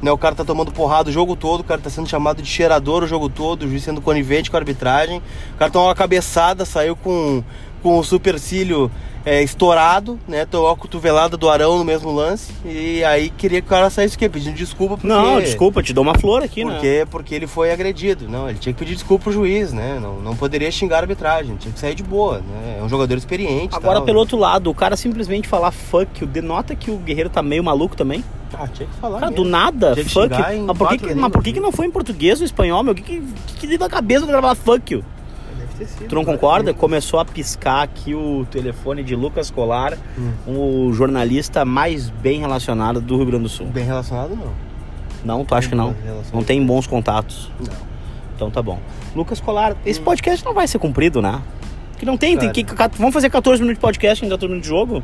Né? 0.02 0.10
O 0.10 0.18
cara 0.18 0.34
tá 0.34 0.44
tomando 0.44 0.70
porrada 0.70 1.10
o 1.10 1.12
jogo 1.12 1.36
todo, 1.36 1.60
o 1.60 1.64
cara 1.64 1.80
tá 1.80 1.90
sendo 1.90 2.08
chamado 2.08 2.42
de 2.42 2.48
cheirador 2.48 3.02
o 3.02 3.06
jogo 3.06 3.28
todo, 3.28 3.64
o 3.64 3.68
juiz 3.68 3.82
sendo 3.82 4.00
conivente 4.00 4.50
com 4.50 4.56
a 4.56 4.60
arbitragem. 4.60 5.22
O 5.54 5.58
cara 5.58 5.70
tomou 5.70 5.88
uma 5.88 5.94
cabeçada, 5.94 6.64
saiu 6.64 6.94
com, 6.94 7.42
com 7.82 7.98
o 7.98 8.04
supercílio 8.04 8.90
é, 9.24 9.42
estourado, 9.42 10.18
né? 10.26 10.46
Tomou 10.46 10.70
a 10.70 10.76
cotovelada 10.76 11.36
do 11.36 11.48
Arão 11.48 11.78
no 11.78 11.84
mesmo 11.84 12.10
lance. 12.10 12.52
E 12.64 13.04
aí 13.04 13.30
queria 13.30 13.60
que 13.60 13.66
o 13.66 13.70
cara 13.70 13.90
saísse 13.90 14.16
o 14.16 14.18
quê? 14.18 14.28
Pedindo 14.28 14.54
desculpa 14.54 14.96
porque... 14.96 15.08
Não, 15.08 15.40
desculpa, 15.40 15.82
te 15.82 15.92
dou 15.92 16.02
uma 16.02 16.18
flor 16.18 16.42
aqui, 16.42 16.64
né? 16.64 16.72
Porque, 16.72 17.06
porque 17.10 17.34
ele 17.34 17.46
foi 17.46 17.70
agredido. 17.70 18.28
Não, 18.28 18.48
ele 18.48 18.58
tinha 18.58 18.72
que 18.72 18.78
pedir 18.78 18.94
desculpa 18.94 19.24
pro 19.24 19.32
juiz, 19.32 19.72
né? 19.72 19.98
Não, 20.00 20.20
não 20.20 20.34
poderia 20.34 20.70
xingar 20.70 20.96
a 20.96 21.00
arbitragem, 21.00 21.56
tinha 21.56 21.72
que 21.72 21.78
sair 21.78 21.94
de 21.94 22.02
boa, 22.02 22.38
né? 22.38 22.78
É 22.78 22.82
um 22.82 22.88
jogador 22.88 23.16
experiente. 23.16 23.76
Agora, 23.76 23.96
tal, 23.96 24.04
pelo 24.04 24.16
né? 24.16 24.20
outro 24.20 24.38
lado, 24.38 24.70
o 24.70 24.74
cara 24.74 24.96
simplesmente 24.96 25.46
falar 25.46 25.70
fuck 25.70 26.24
denota 26.26 26.74
que 26.74 26.90
o 26.90 26.96
Guerreiro 26.96 27.28
tá 27.28 27.42
meio 27.42 27.62
maluco 27.62 27.96
também. 27.96 28.24
Ah, 28.52 28.66
tinha 28.66 28.88
que 28.88 28.94
falar. 28.96 29.20
Cara, 29.20 29.30
do 29.30 29.42
mesmo. 29.42 29.50
nada, 29.50 29.92
Tinha 29.92 30.04
que 30.04 30.10
fuck 30.10 30.28
Mas 30.28 30.78
por, 30.78 30.88
que, 30.88 31.14
mas 31.14 31.32
por 31.32 31.42
que, 31.42 31.52
que 31.52 31.60
né? 31.60 31.66
não 31.66 31.72
foi 31.72 31.86
em 31.86 31.90
português 31.90 32.40
ou 32.40 32.44
espanhol, 32.44 32.82
meu? 32.82 32.92
O 32.92 32.96
que 32.96 33.02
que, 33.02 33.20
que, 33.20 33.54
que 33.54 33.66
deu 33.66 33.78
na 33.78 33.88
cabeça 33.88 34.22
do 34.22 34.26
gravar 34.26 34.54
fuck 34.54 34.92
you? 34.92 35.04
Sido, 35.86 36.08
Tu 36.08 36.14
não 36.14 36.24
concorda? 36.24 36.72
Começou 36.74 37.20
a 37.20 37.24
piscar 37.24 37.82
aqui 37.82 38.14
o 38.14 38.46
telefone 38.50 39.02
de 39.02 39.14
Lucas 39.14 39.50
Colar, 39.50 39.96
Hum. 40.18 40.86
o 40.88 40.92
jornalista 40.92 41.64
mais 41.64 42.10
bem 42.10 42.40
relacionado 42.40 43.00
do 43.00 43.16
Rio 43.16 43.26
Grande 43.26 43.44
do 43.44 43.48
Sul. 43.48 43.66
Bem 43.66 43.84
relacionado, 43.84 44.36
não. 44.36 44.52
Não, 45.24 45.44
tu 45.44 45.54
acha 45.54 45.68
que 45.68 45.74
não? 45.74 45.94
Não 46.32 46.42
tem 46.42 46.64
bons 46.64 46.86
contatos. 46.86 47.50
Não. 47.60 47.90
Então 48.34 48.50
tá 48.50 48.62
bom. 48.62 48.78
Lucas 49.14 49.40
Colar, 49.40 49.76
esse 49.84 50.00
podcast 50.00 50.44
não 50.44 50.54
vai 50.54 50.66
ser 50.66 50.78
cumprido, 50.78 51.20
né? 51.20 51.42
Que 51.98 52.06
não 52.06 52.16
tem, 52.16 52.38
tem 52.38 52.50
que, 52.50 52.64
vamos 52.96 53.12
fazer 53.12 53.28
14 53.28 53.60
minutos 53.60 53.76
de 53.78 53.82
podcast 53.82 54.24
em 54.24 54.28
14 54.28 54.48
minutos 54.48 54.70
de 54.70 54.74
jogo? 54.74 55.02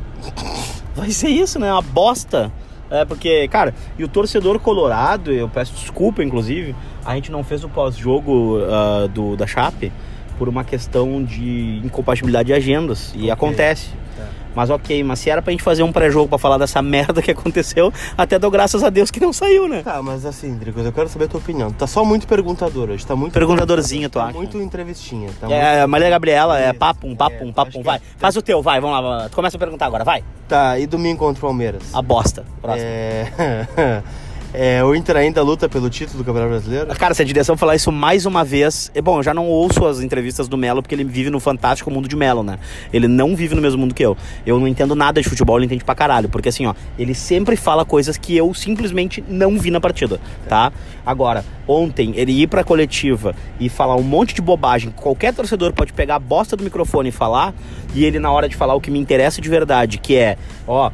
Vai 0.95 1.11
ser 1.11 1.29
isso, 1.29 1.59
né? 1.59 1.71
Uma 1.71 1.83
bosta. 1.83 2.51
É, 2.91 3.05
porque, 3.05 3.47
cara, 3.49 3.75
e 3.99 4.05
o 4.05 4.09
torcedor 4.09 4.59
colorado, 4.61 5.33
eu 5.33 5.49
peço 5.49 5.75
desculpa, 5.75 6.23
inclusive, 6.23 6.75
a 7.05 7.15
gente 7.15 7.31
não 7.31 7.43
fez 7.45 7.65
o 7.65 7.69
pós-jogo 7.69 8.59
ah, 8.71 9.09
do 9.13 9.37
da 9.37 9.47
Chape 9.47 9.93
por 10.39 10.49
uma 10.49 10.65
questão 10.65 11.23
de 11.25 11.81
incompatibilidade 11.85 12.47
de 12.49 12.53
agendas. 12.53 13.13
E 13.15 13.19
Ok. 13.25 13.31
acontece. 13.31 13.89
Tá. 14.17 14.25
Mas 14.55 14.71
ok, 14.71 15.05
mas 15.05 15.19
se 15.19 15.29
era 15.29 15.43
pra 15.43 15.51
gente 15.51 15.63
fazer 15.63 15.83
um 15.83 15.93
pré-jogo 15.93 16.29
pra 16.31 16.39
falar 16.39 16.57
dessa 16.57 16.81
merda 16.83 17.21
que 17.21 17.31
aconteceu, 17.31 17.93
até 18.17 18.39
dou 18.39 18.51
graças 18.51 18.83
a 18.83 18.89
Deus 18.89 19.11
que 19.11 19.21
não 19.21 19.31
saiu, 19.31 19.69
né? 19.69 19.83
Tá, 19.83 20.01
mas 20.03 20.25
assim, 20.25 20.57
Dricos, 20.57 20.83
eu 20.85 20.93
quero 20.93 21.09
saber 21.11 21.27
a 21.27 21.29
tua 21.29 21.41
opinião. 21.41 21.71
Tá 21.71 21.87
só 21.87 22.03
muito 22.03 22.27
perguntador 22.27 22.89
hoje, 22.89 23.07
tá 23.07 23.15
muito... 23.15 23.35
Perguntadorzinha, 23.35 24.09
tu 24.09 24.15
tá 24.19 24.25
acha? 24.27 24.33
Muito 24.39 24.57
entrevistinha. 24.59 25.29
Tá 25.39 25.51
É, 25.51 25.83
a 25.83 25.87
Maria 25.87 26.09
Gabriela, 26.09 26.59
é 26.59 26.71
Isso, 26.71 26.79
papum, 26.79 27.15
papum, 27.15 27.49
é, 27.51 27.53
papum, 27.53 27.69
acho 27.69 27.79
que 27.79 27.85
vai. 27.85 27.97
é- 27.99 28.01
Faz 28.17 28.35
o 28.37 28.41
teu, 28.41 28.63
vai, 28.63 28.81
vamos 28.81 28.99
lá. 28.99 29.29
Tu 29.29 29.37
começa 29.37 29.57
a 29.59 29.61
perguntar 29.61 29.85
agora, 29.87 30.05
vai. 30.05 30.21
muito- 30.23 30.37
Tá, 30.49 30.79
e 30.79 30.87
domingo 30.87 31.19
contra 31.19 31.39
o 31.39 31.43
Palmeiras? 31.49 31.83
A 31.93 32.01
bosta. 32.01 32.43
Próximo. 32.63 32.87
É... 32.89 34.03
É, 34.59 34.83
o 34.83 34.95
Inter 34.95 35.19
ainda 35.19 35.43
luta 35.43 35.69
pelo 35.69 35.91
título 35.91 36.17
do 36.17 36.25
Campeonato 36.25 36.53
Brasileiro? 36.53 36.87
Cara, 36.97 37.13
se 37.13 37.21
a 37.21 37.25
direção 37.27 37.59
falar 37.59 37.77
isso 37.77 37.93
mais 37.93 38.25
uma 38.25 38.43
vez. 38.43 38.91
É 38.95 39.03
bom, 39.03 39.19
eu 39.19 39.23
já 39.23 39.35
não 39.35 39.47
ouço 39.47 39.85
as 39.85 40.01
entrevistas 40.01 40.49
do 40.49 40.57
Melo, 40.57 40.81
porque 40.81 40.95
ele 40.95 41.05
vive 41.05 41.29
no 41.29 41.39
fantástico 41.39 41.91
mundo 41.91 42.09
de 42.09 42.17
Melo, 42.17 42.43
né? 42.43 42.59
Ele 42.91 43.07
não 43.07 43.37
vive 43.37 43.55
no 43.55 43.61
mesmo 43.61 43.79
mundo 43.79 43.95
que 43.95 44.03
eu. 44.03 44.17
Eu 44.47 44.59
não 44.59 44.67
entendo 44.67 44.95
nada 44.95 45.21
de 45.21 45.29
futebol, 45.29 45.59
ele 45.59 45.67
entende 45.67 45.85
pra 45.85 45.95
caralho. 45.95 46.31
Porque 46.31 46.49
assim, 46.49 46.65
ó, 46.65 46.73
ele 46.99 47.15
sempre 47.15 47.55
fala 47.55 47.85
coisas 47.85 48.17
que 48.17 48.35
eu 48.35 48.55
simplesmente 48.55 49.23
não 49.29 49.59
vi 49.59 49.71
na 49.71 49.79
partida, 49.79 50.19
tá? 50.49 50.73
Agora, 51.05 51.45
ontem, 51.69 52.15
ele 52.17 52.33
ir 52.33 52.47
pra 52.47 52.65
coletiva 52.65 53.35
e 53.61 53.69
falar 53.69 53.95
um 53.95 54.03
monte 54.03 54.35
de 54.35 54.41
bobagem, 54.41 54.91
qualquer 54.91 55.35
torcedor 55.35 55.73
pode 55.73 55.93
pegar 55.93 56.17
a 56.17 56.19
bosta 56.19 56.57
do 56.57 56.65
microfone 56.65 57.11
e 57.11 57.13
falar, 57.13 57.55
e 57.95 58.05
ele, 58.05 58.19
na 58.19 58.33
hora 58.33 58.49
de 58.49 58.57
falar 58.57 58.75
o 58.75 58.81
que 58.81 58.91
me 58.91 58.99
interessa 58.99 59.41
de 59.41 59.49
verdade, 59.49 59.99
que 59.99 60.17
é, 60.17 60.37
ó, 60.67 60.91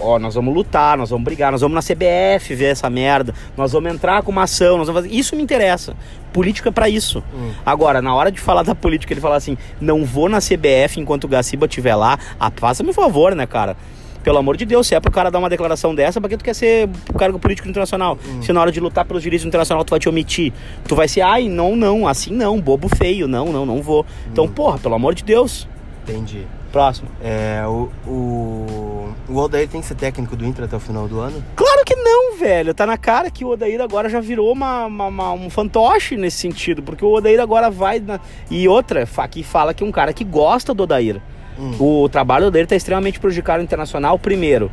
ó, 0.00 0.18
nós 0.18 0.34
vamos 0.34 0.54
lutar, 0.54 0.98
nós 0.98 1.08
vamos 1.08 1.24
brigar, 1.24 1.50
nós 1.50 1.62
vamos 1.62 1.74
na 1.74 1.80
CBF 1.80 2.54
ver 2.54 2.63
essa 2.70 2.88
merda, 2.90 3.34
nós 3.56 3.72
vamos 3.72 3.92
entrar 3.92 4.22
com 4.22 4.30
uma 4.30 4.42
ação, 4.42 4.78
nós 4.78 4.86
vamos 4.86 5.02
fazer. 5.02 5.14
Isso 5.14 5.36
me 5.36 5.42
interessa. 5.42 5.94
Política 6.32 6.68
é 6.68 6.72
pra 6.72 6.88
isso. 6.88 7.22
Hum. 7.34 7.50
Agora, 7.64 8.02
na 8.02 8.14
hora 8.14 8.30
de 8.30 8.40
falar 8.40 8.62
da 8.62 8.74
política, 8.74 9.12
ele 9.12 9.20
fala 9.20 9.36
assim: 9.36 9.56
não 9.80 10.04
vou 10.04 10.28
na 10.28 10.38
CBF 10.38 10.98
enquanto 10.98 11.24
o 11.24 11.28
Gaciba 11.28 11.66
estiver 11.66 11.94
lá. 11.94 12.18
Ah, 12.38 12.50
faça-me 12.54 12.90
um 12.90 12.94
favor, 12.94 13.34
né, 13.34 13.46
cara? 13.46 13.76
Pelo 14.24 14.38
amor 14.38 14.56
de 14.56 14.64
Deus, 14.64 14.86
se 14.86 14.94
é 14.94 15.00
pro 15.00 15.12
cara 15.12 15.30
dar 15.30 15.38
uma 15.38 15.50
declaração 15.50 15.94
dessa, 15.94 16.18
pra 16.18 16.30
que 16.30 16.38
tu 16.38 16.44
quer 16.44 16.54
ser 16.54 16.88
o 17.10 17.18
cargo 17.18 17.38
político 17.38 17.68
internacional? 17.68 18.18
Hum. 18.26 18.40
Se 18.40 18.54
na 18.54 18.60
hora 18.62 18.72
de 18.72 18.80
lutar 18.80 19.04
pelos 19.04 19.22
direitos 19.22 19.46
internacionais 19.46 19.84
tu 19.84 19.90
vai 19.90 20.00
te 20.00 20.08
omitir, 20.08 20.50
tu 20.88 20.96
vai 20.96 21.06
ser, 21.06 21.20
ai, 21.20 21.46
não, 21.46 21.76
não, 21.76 22.08
assim 22.08 22.32
não, 22.32 22.58
bobo 22.58 22.88
feio, 22.88 23.28
não, 23.28 23.52
não, 23.52 23.66
não 23.66 23.82
vou. 23.82 24.06
Então, 24.32 24.44
hum. 24.44 24.46
Então, 24.46 24.48
porra, 24.48 24.78
pelo 24.78 24.94
amor 24.94 25.14
de 25.14 25.22
Deus. 25.22 25.68
Entendi. 26.04 26.46
Próximo. 26.72 27.08
É, 27.22 27.62
o, 27.66 27.88
o, 28.04 29.14
o 29.28 29.36
Odair 29.36 29.68
tem 29.68 29.80
que 29.80 29.86
ser 29.86 29.94
técnico 29.94 30.34
do 30.34 30.44
Inter 30.44 30.64
até 30.64 30.74
o 30.74 30.80
final 30.80 31.06
do 31.06 31.20
ano? 31.20 31.40
Claro 31.54 31.82
que 31.86 31.94
não, 31.94 32.23
velho. 32.44 32.74
Tá 32.74 32.84
na 32.84 32.98
cara 32.98 33.30
que 33.30 33.44
o 33.44 33.48
Odair 33.48 33.80
agora 33.80 34.08
já 34.08 34.20
virou 34.20 34.52
uma, 34.52 34.84
uma, 34.84 35.06
uma 35.06 35.32
um 35.32 35.48
fantoche 35.48 36.16
nesse 36.16 36.36
sentido. 36.36 36.82
Porque 36.82 37.04
o 37.04 37.10
Odair 37.10 37.40
agora 37.40 37.70
vai. 37.70 37.98
Na... 38.00 38.20
E 38.50 38.68
outra, 38.68 39.08
aqui 39.16 39.42
fala 39.42 39.72
que 39.72 39.82
um 39.82 39.90
cara 39.90 40.12
que 40.12 40.24
gosta 40.24 40.74
do 40.74 40.82
Odair. 40.82 41.20
Hum. 41.58 41.74
O 41.78 42.08
trabalho 42.08 42.50
dele 42.50 42.64
está 42.64 42.76
extremamente 42.76 43.18
prejudicado 43.18 43.62
internacional, 43.62 44.18
primeiro, 44.18 44.70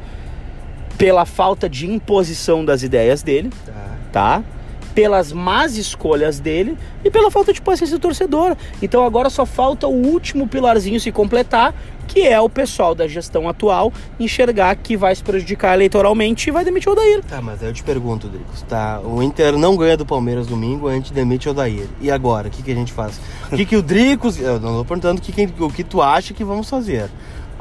pela 0.98 1.26
falta 1.26 1.70
de 1.70 1.90
imposição 1.90 2.66
das 2.66 2.84
ideias 2.84 3.24
dele, 3.24 3.52
tá? 3.66 3.74
tá? 4.12 4.44
Pelas 4.94 5.32
más 5.32 5.78
escolhas 5.78 6.40
dele 6.40 6.78
e 7.04 7.10
pela 7.10 7.32
falta 7.32 7.54
de 7.54 7.62
paciência 7.62 7.98
do 7.98 8.02
torcedor. 8.02 8.56
Então 8.82 9.06
agora 9.06 9.30
só 9.30 9.46
falta 9.46 9.88
o 9.88 10.08
último 10.08 10.48
pilarzinho 10.48 11.00
se 11.00 11.12
completar, 11.12 11.74
que 12.08 12.28
é 12.28 12.40
o 12.42 12.50
pessoal 12.50 12.94
da 12.94 13.08
gestão 13.08 13.48
atual 13.48 13.94
enxergar 14.20 14.76
que 14.76 14.98
vai 14.98 15.16
se 15.16 15.24
prejudicar 15.24 15.76
eleitoralmente 15.76 16.50
e 16.50 16.52
vai 16.52 16.66
demitir 16.66 16.90
o 16.90 16.92
Odair. 16.92 17.24
Tá, 17.24 17.42
mas 17.42 17.62
eu 17.62 17.72
te 17.72 17.84
pergunto, 17.84 18.28
Dricos, 18.28 18.62
tá? 18.64 19.00
O 19.00 19.24
Inter 19.24 19.58
não 19.58 19.78
ganha 19.78 19.96
do 19.96 20.06
Palmeiras 20.06 20.46
domingo, 20.46 20.90
a 20.90 20.94
gente 20.94 21.14
demite 21.14 21.48
o 21.48 21.52
Odair. 21.52 21.88
E 22.02 22.12
agora, 22.12 22.50
o 22.50 22.52
que, 22.52 22.62
que 22.62 22.72
a 22.72 22.76
gente 22.76 22.92
faz? 22.92 23.20
O 23.50 23.56
que, 23.56 23.66
que 23.66 23.78
o 23.78 23.82
Dricos... 23.82 24.38
Eu 24.38 24.60
não 24.60 24.80
tô 24.80 24.86
perguntando 24.86 25.20
o 25.20 25.22
que, 25.22 25.64
o 25.64 25.70
que 25.70 25.84
tu 25.84 26.02
acha 26.02 26.34
que 26.34 26.44
vamos 26.44 26.70
fazer. 26.70 27.10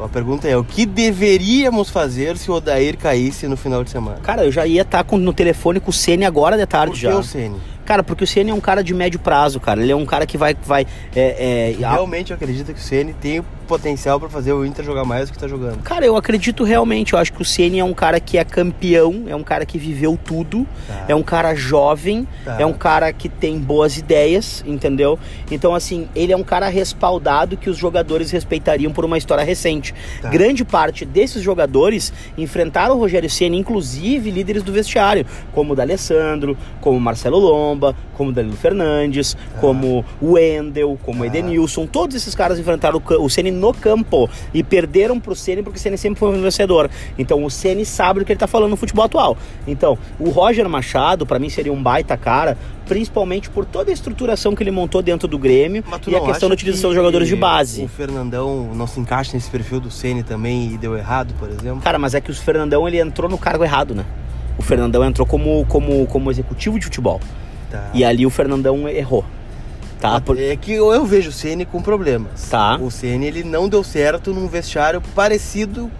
A 0.02 0.08
pergunta 0.08 0.48
é: 0.48 0.56
o 0.56 0.64
que 0.64 0.86
deveríamos 0.86 1.90
fazer 1.90 2.36
se 2.36 2.50
o 2.50 2.54
Odair 2.54 2.96
caísse 2.96 3.46
no 3.46 3.56
final 3.56 3.84
de 3.84 3.90
semana? 3.90 4.18
Cara, 4.22 4.44
eu 4.44 4.52
já 4.52 4.66
ia 4.66 4.82
estar 4.82 5.04
tá 5.04 5.16
no 5.16 5.32
telefone 5.32 5.80
com 5.80 5.90
o 5.90 5.92
Ceni 5.92 6.24
agora 6.24 6.56
de 6.56 6.66
tarde 6.66 6.92
Por 6.92 7.00
que 7.00 7.02
já. 7.02 7.16
o 7.16 7.22
Ceni? 7.22 7.60
Cara, 7.84 8.02
porque 8.02 8.22
o 8.24 8.26
Ceni 8.26 8.50
é 8.50 8.54
um 8.54 8.60
cara 8.60 8.84
de 8.84 8.94
médio 8.94 9.18
prazo, 9.18 9.58
cara. 9.58 9.82
Ele 9.82 9.90
é 9.90 9.96
um 9.96 10.06
cara 10.06 10.24
que 10.24 10.38
vai. 10.38 10.56
vai 10.64 10.86
é, 11.14 11.72
é... 11.72 11.76
Realmente 11.78 12.30
eu 12.30 12.36
acredito 12.36 12.72
que 12.72 12.80
o 12.80 12.82
Ceni 12.82 13.12
tem 13.14 13.42
potencial 13.70 14.18
para 14.18 14.28
fazer 14.28 14.52
o 14.52 14.66
Inter 14.66 14.84
jogar 14.84 15.04
mais 15.04 15.28
do 15.28 15.32
que 15.32 15.38
tá 15.38 15.46
jogando. 15.46 15.80
Cara, 15.84 16.04
eu 16.04 16.16
acredito 16.16 16.64
realmente. 16.64 17.12
Eu 17.12 17.20
acho 17.20 17.32
que 17.32 17.40
o 17.40 17.44
Ceni 17.44 17.78
é 17.78 17.84
um 17.84 17.94
cara 17.94 18.18
que 18.18 18.36
é 18.36 18.42
campeão, 18.42 19.26
é 19.28 19.36
um 19.36 19.44
cara 19.44 19.64
que 19.64 19.78
viveu 19.78 20.18
tudo, 20.22 20.66
tá. 20.88 21.04
é 21.06 21.14
um 21.14 21.22
cara 21.22 21.54
jovem, 21.54 22.26
tá. 22.44 22.56
é 22.60 22.66
um 22.66 22.72
cara 22.72 23.12
que 23.12 23.28
tem 23.28 23.60
boas 23.60 23.96
ideias, 23.96 24.64
entendeu? 24.66 25.16
Então, 25.52 25.72
assim, 25.72 26.08
ele 26.16 26.32
é 26.32 26.36
um 26.36 26.42
cara 26.42 26.68
respaldado 26.68 27.56
que 27.56 27.70
os 27.70 27.76
jogadores 27.76 28.32
respeitariam 28.32 28.92
por 28.92 29.04
uma 29.04 29.16
história 29.16 29.44
recente. 29.44 29.94
Tá. 30.20 30.28
Grande 30.30 30.64
parte 30.64 31.04
desses 31.04 31.40
jogadores 31.40 32.12
enfrentaram 32.36 32.96
o 32.96 32.98
Rogério 32.98 33.30
Ceni, 33.30 33.56
inclusive 33.56 34.32
líderes 34.32 34.64
do 34.64 34.72
vestiário, 34.72 35.24
como 35.52 35.74
o 35.74 35.76
D'Alessandro, 35.76 36.58
como 36.80 36.98
o 36.98 37.00
Marcelo 37.00 37.38
Lomba, 37.38 37.94
como 38.20 38.28
o 38.28 38.32
Danilo 38.34 38.54
Fernandes, 38.54 39.32
tá. 39.32 39.60
como 39.62 40.04
o 40.20 40.32
Wendel, 40.32 40.98
como 41.02 41.20
o 41.20 41.22
tá. 41.22 41.26
Edenilson. 41.28 41.86
Todos 41.86 42.14
esses 42.14 42.34
caras 42.34 42.58
enfrentaram 42.58 43.00
o 43.18 43.30
Ceni 43.30 43.50
no 43.50 43.72
campo 43.72 44.28
e 44.52 44.62
perderam 44.62 45.18
pro 45.18 45.34
Ceni 45.34 45.62
porque 45.62 45.78
o 45.78 45.80
Ceni 45.80 45.96
sempre 45.96 46.20
foi 46.20 46.28
um 46.28 46.42
vencedor. 46.42 46.90
Então 47.18 47.42
o 47.42 47.50
Ceni 47.50 47.86
sabe 47.86 48.20
do 48.20 48.26
que 48.26 48.32
ele 48.32 48.38
tá 48.38 48.46
falando 48.46 48.72
no 48.72 48.76
futebol 48.76 49.06
atual. 49.06 49.38
Então, 49.66 49.96
o 50.18 50.28
Roger 50.28 50.68
Machado, 50.68 51.24
para 51.24 51.38
mim, 51.38 51.48
seria 51.48 51.72
um 51.72 51.82
baita 51.82 52.14
cara, 52.14 52.58
principalmente 52.86 53.48
por 53.48 53.64
toda 53.64 53.90
a 53.90 53.94
estruturação 53.94 54.54
que 54.54 54.62
ele 54.62 54.70
montou 54.70 55.00
dentro 55.00 55.26
do 55.26 55.38
Grêmio 55.38 55.82
e 56.06 56.14
a 56.14 56.20
questão 56.20 56.50
da 56.50 56.52
utilização 56.52 56.90
dos 56.90 56.96
jogadores 56.96 57.26
de 57.26 57.36
base. 57.36 57.84
O 57.84 57.88
Fernandão 57.88 58.74
não 58.74 58.86
se 58.86 59.00
encaixa 59.00 59.32
nesse 59.32 59.50
perfil 59.50 59.80
do 59.80 59.90
Ceni 59.90 60.22
também 60.22 60.74
e 60.74 60.76
deu 60.76 60.94
errado, 60.94 61.32
por 61.38 61.48
exemplo? 61.48 61.80
Cara, 61.80 61.98
mas 61.98 62.14
é 62.14 62.20
que 62.20 62.30
o 62.30 62.34
Fernandão 62.34 62.86
ele 62.86 63.00
entrou 63.00 63.30
no 63.30 63.38
cargo 63.38 63.64
errado, 63.64 63.94
né? 63.94 64.04
O 64.58 64.62
Fernandão 64.62 65.02
entrou 65.02 65.26
como, 65.26 65.64
como, 65.64 66.06
como 66.06 66.30
executivo 66.30 66.78
de 66.78 66.84
futebol. 66.84 67.18
Tá. 67.70 67.90
E 67.94 68.04
ali 68.04 68.26
o 68.26 68.30
Fernandão 68.30 68.88
errou. 68.88 69.24
Tá? 70.00 70.22
É 70.38 70.56
que 70.56 70.72
eu 70.72 71.04
vejo 71.04 71.28
o 71.28 71.32
Ceni 71.32 71.66
com 71.66 71.82
problemas. 71.82 72.48
Tá. 72.48 72.76
O 72.76 72.90
Ceni 72.90 73.26
ele 73.26 73.44
não 73.44 73.68
deu 73.68 73.84
certo 73.84 74.32
num 74.32 74.48
vestiário 74.48 75.02
parecido 75.14 75.90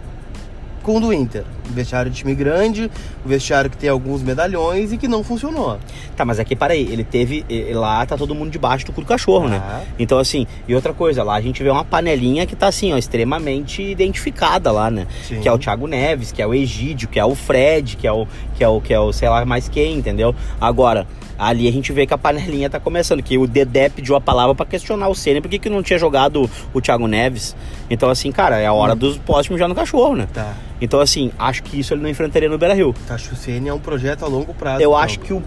com 0.83 0.97
o 0.97 1.01
do 1.01 1.13
Inter. 1.13 1.45
Um 1.69 1.73
vestiário 1.73 2.11
de 2.11 2.17
time 2.17 2.35
grande, 2.35 2.91
um 3.25 3.29
vestiário 3.29 3.71
que 3.71 3.77
tem 3.77 3.89
alguns 3.89 4.23
medalhões 4.23 4.93
e 4.93 4.97
que 4.97 5.07
não 5.07 5.23
funcionou. 5.23 5.79
Tá, 6.17 6.25
mas 6.25 6.41
aqui, 6.41 6.57
para 6.57 6.73
aí, 6.73 6.89
ele 6.91 7.05
teve. 7.05 7.45
Lá 7.73 8.05
tá 8.07 8.17
todo 8.17 8.35
mundo 8.35 8.51
debaixo 8.51 8.87
do 8.87 8.93
cu 8.93 9.03
do 9.03 9.07
cachorro, 9.07 9.49
né? 9.49 9.63
ah. 9.63 9.79
né? 9.79 9.87
Então, 9.99 10.19
assim, 10.19 10.47
e 10.67 10.75
outra 10.75 10.93
coisa, 10.93 11.23
lá 11.23 11.35
a 11.35 11.41
gente 11.41 11.63
vê 11.63 11.71
uma 11.71 11.85
panelinha 11.85 12.47
que 12.47 12.57
tá 12.57 12.69
assim, 12.69 12.93
ó, 12.93 12.97
extremamente 12.97 13.83
identificada 13.83 14.73
lá, 14.73 14.91
né? 14.91 15.07
Sim. 15.23 15.41
Que 15.41 15.49
é 15.49 15.53
o 15.53 15.59
Thiago 15.59 15.87
Neves, 15.87 16.33
que 16.33 16.43
é 16.43 16.47
o 16.47 16.55
Egídio, 16.55 17.09
que 17.09 17.21
é 17.21 17.25
o 17.25 17.35
Fred, 17.35 17.97
que 17.97 18.07
é 18.07 18.13
o, 18.13 18.27
que 18.57 18.65
é 18.65 18.69
o, 18.69 18.81
que 18.81 18.95
é 18.95 18.99
o 18.99 19.13
sei 19.13 19.29
lá 19.29 19.45
mais 19.45 19.69
quem, 19.69 19.97
entendeu? 19.97 20.35
Agora 20.61 21.07
ali 21.41 21.67
a 21.67 21.73
gente 21.73 21.91
vê 21.91 22.07
que 22.07 22.13
a 22.13 22.19
panelinha 22.19 22.69
tá 22.69 22.79
começando, 22.79 23.23
que 23.23 23.39
o 23.39 23.47
Dedé 23.47 23.89
pediu 23.89 24.15
a 24.15 24.21
palavra 24.21 24.55
para 24.55 24.67
questionar 24.67 25.09
o 25.09 25.15
Ceni, 25.15 25.41
porque 25.41 25.59
que 25.59 25.71
não 25.71 25.83
tinha 25.83 25.99
jogado 25.99 26.49
o 26.75 26.81
Thiago 26.83 27.07
Neves. 27.07 27.57
Então, 27.89 28.11
assim, 28.11 28.31
cara, 28.31 28.59
é 28.59 28.67
a 28.67 28.75
hora 28.75 28.93
hum. 28.93 28.97
dos 28.97 29.17
postos 29.17 29.59
já 29.59 29.67
no 29.67 29.75
cachorro, 29.75 30.15
né? 30.15 30.29
Tá. 30.33 30.55
Então, 30.83 31.01
assim, 31.01 31.33
acho 31.39 31.63
que 31.63 31.81
isso 31.81 31.95
ele 31.95 32.03
não 32.03 32.11
enfrentaria 32.11 32.49
no 32.49 32.59
Beira 32.59 32.75
Rio. 32.75 32.95
Acho 33.09 33.31
que 33.31 33.35
o 33.35 33.37
Ceni 33.39 33.71
é 33.71 33.75
um 33.75 33.79
projeto 33.79 34.23
a 34.23 34.29
longo 34.29 34.53
prazo. 34.53 34.83
Eu 34.83 34.91
então. 34.91 35.03
acho 35.03 35.19
que 35.19 35.33
o, 35.33 35.43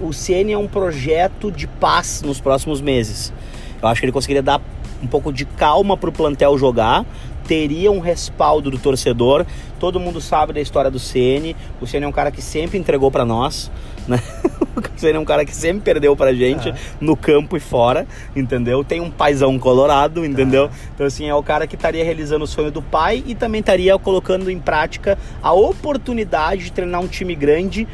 o 0.00 0.12
Ceni 0.12 0.52
é 0.52 0.58
um 0.58 0.66
projeto 0.66 1.52
de 1.52 1.68
paz 1.68 2.22
nos 2.22 2.40
próximos 2.40 2.80
meses. 2.80 3.32
Eu 3.80 3.88
acho 3.88 4.00
que 4.00 4.06
ele 4.06 4.12
conseguiria 4.12 4.42
dar 4.42 4.60
um 5.00 5.06
pouco 5.06 5.32
de 5.32 5.44
calma 5.44 5.96
pro 5.96 6.10
plantel 6.10 6.58
jogar, 6.58 7.04
teria 7.46 7.92
um 7.92 8.00
respaldo 8.00 8.68
do 8.68 8.78
torcedor. 8.78 9.46
Todo 9.78 10.00
mundo 10.00 10.20
sabe 10.20 10.52
da 10.52 10.60
história 10.60 10.90
do 10.90 10.98
Ceni. 10.98 11.54
O 11.80 11.86
Ceni 11.86 12.04
é 12.04 12.08
um 12.08 12.12
cara 12.12 12.32
que 12.32 12.42
sempre 12.42 12.78
entregou 12.78 13.12
para 13.12 13.24
nós, 13.24 13.70
né? 14.08 14.20
Ceni 14.96 15.16
é 15.16 15.18
um 15.18 15.24
cara 15.24 15.44
que 15.44 15.54
sempre 15.54 15.82
perdeu 15.82 16.16
pra 16.16 16.32
gente 16.32 16.68
ah. 16.68 16.74
no 17.00 17.16
campo 17.16 17.56
e 17.56 17.60
fora, 17.60 18.06
entendeu? 18.34 18.84
Tem 18.84 19.00
um 19.00 19.10
paizão 19.10 19.58
colorado, 19.58 20.24
entendeu? 20.24 20.70
Ah. 20.72 20.76
Então 20.94 21.06
assim, 21.06 21.28
é 21.28 21.34
o 21.34 21.42
cara 21.42 21.66
que 21.66 21.74
estaria 21.74 22.04
realizando 22.04 22.44
o 22.44 22.46
sonho 22.46 22.70
do 22.70 22.82
pai 22.82 23.22
e 23.26 23.34
também 23.34 23.60
estaria 23.60 23.98
colocando 23.98 24.50
em 24.50 24.58
prática 24.58 25.18
a 25.42 25.52
oportunidade 25.52 26.64
de 26.64 26.72
treinar 26.72 27.00
um 27.00 27.08
time 27.08 27.34
grande 27.34 27.86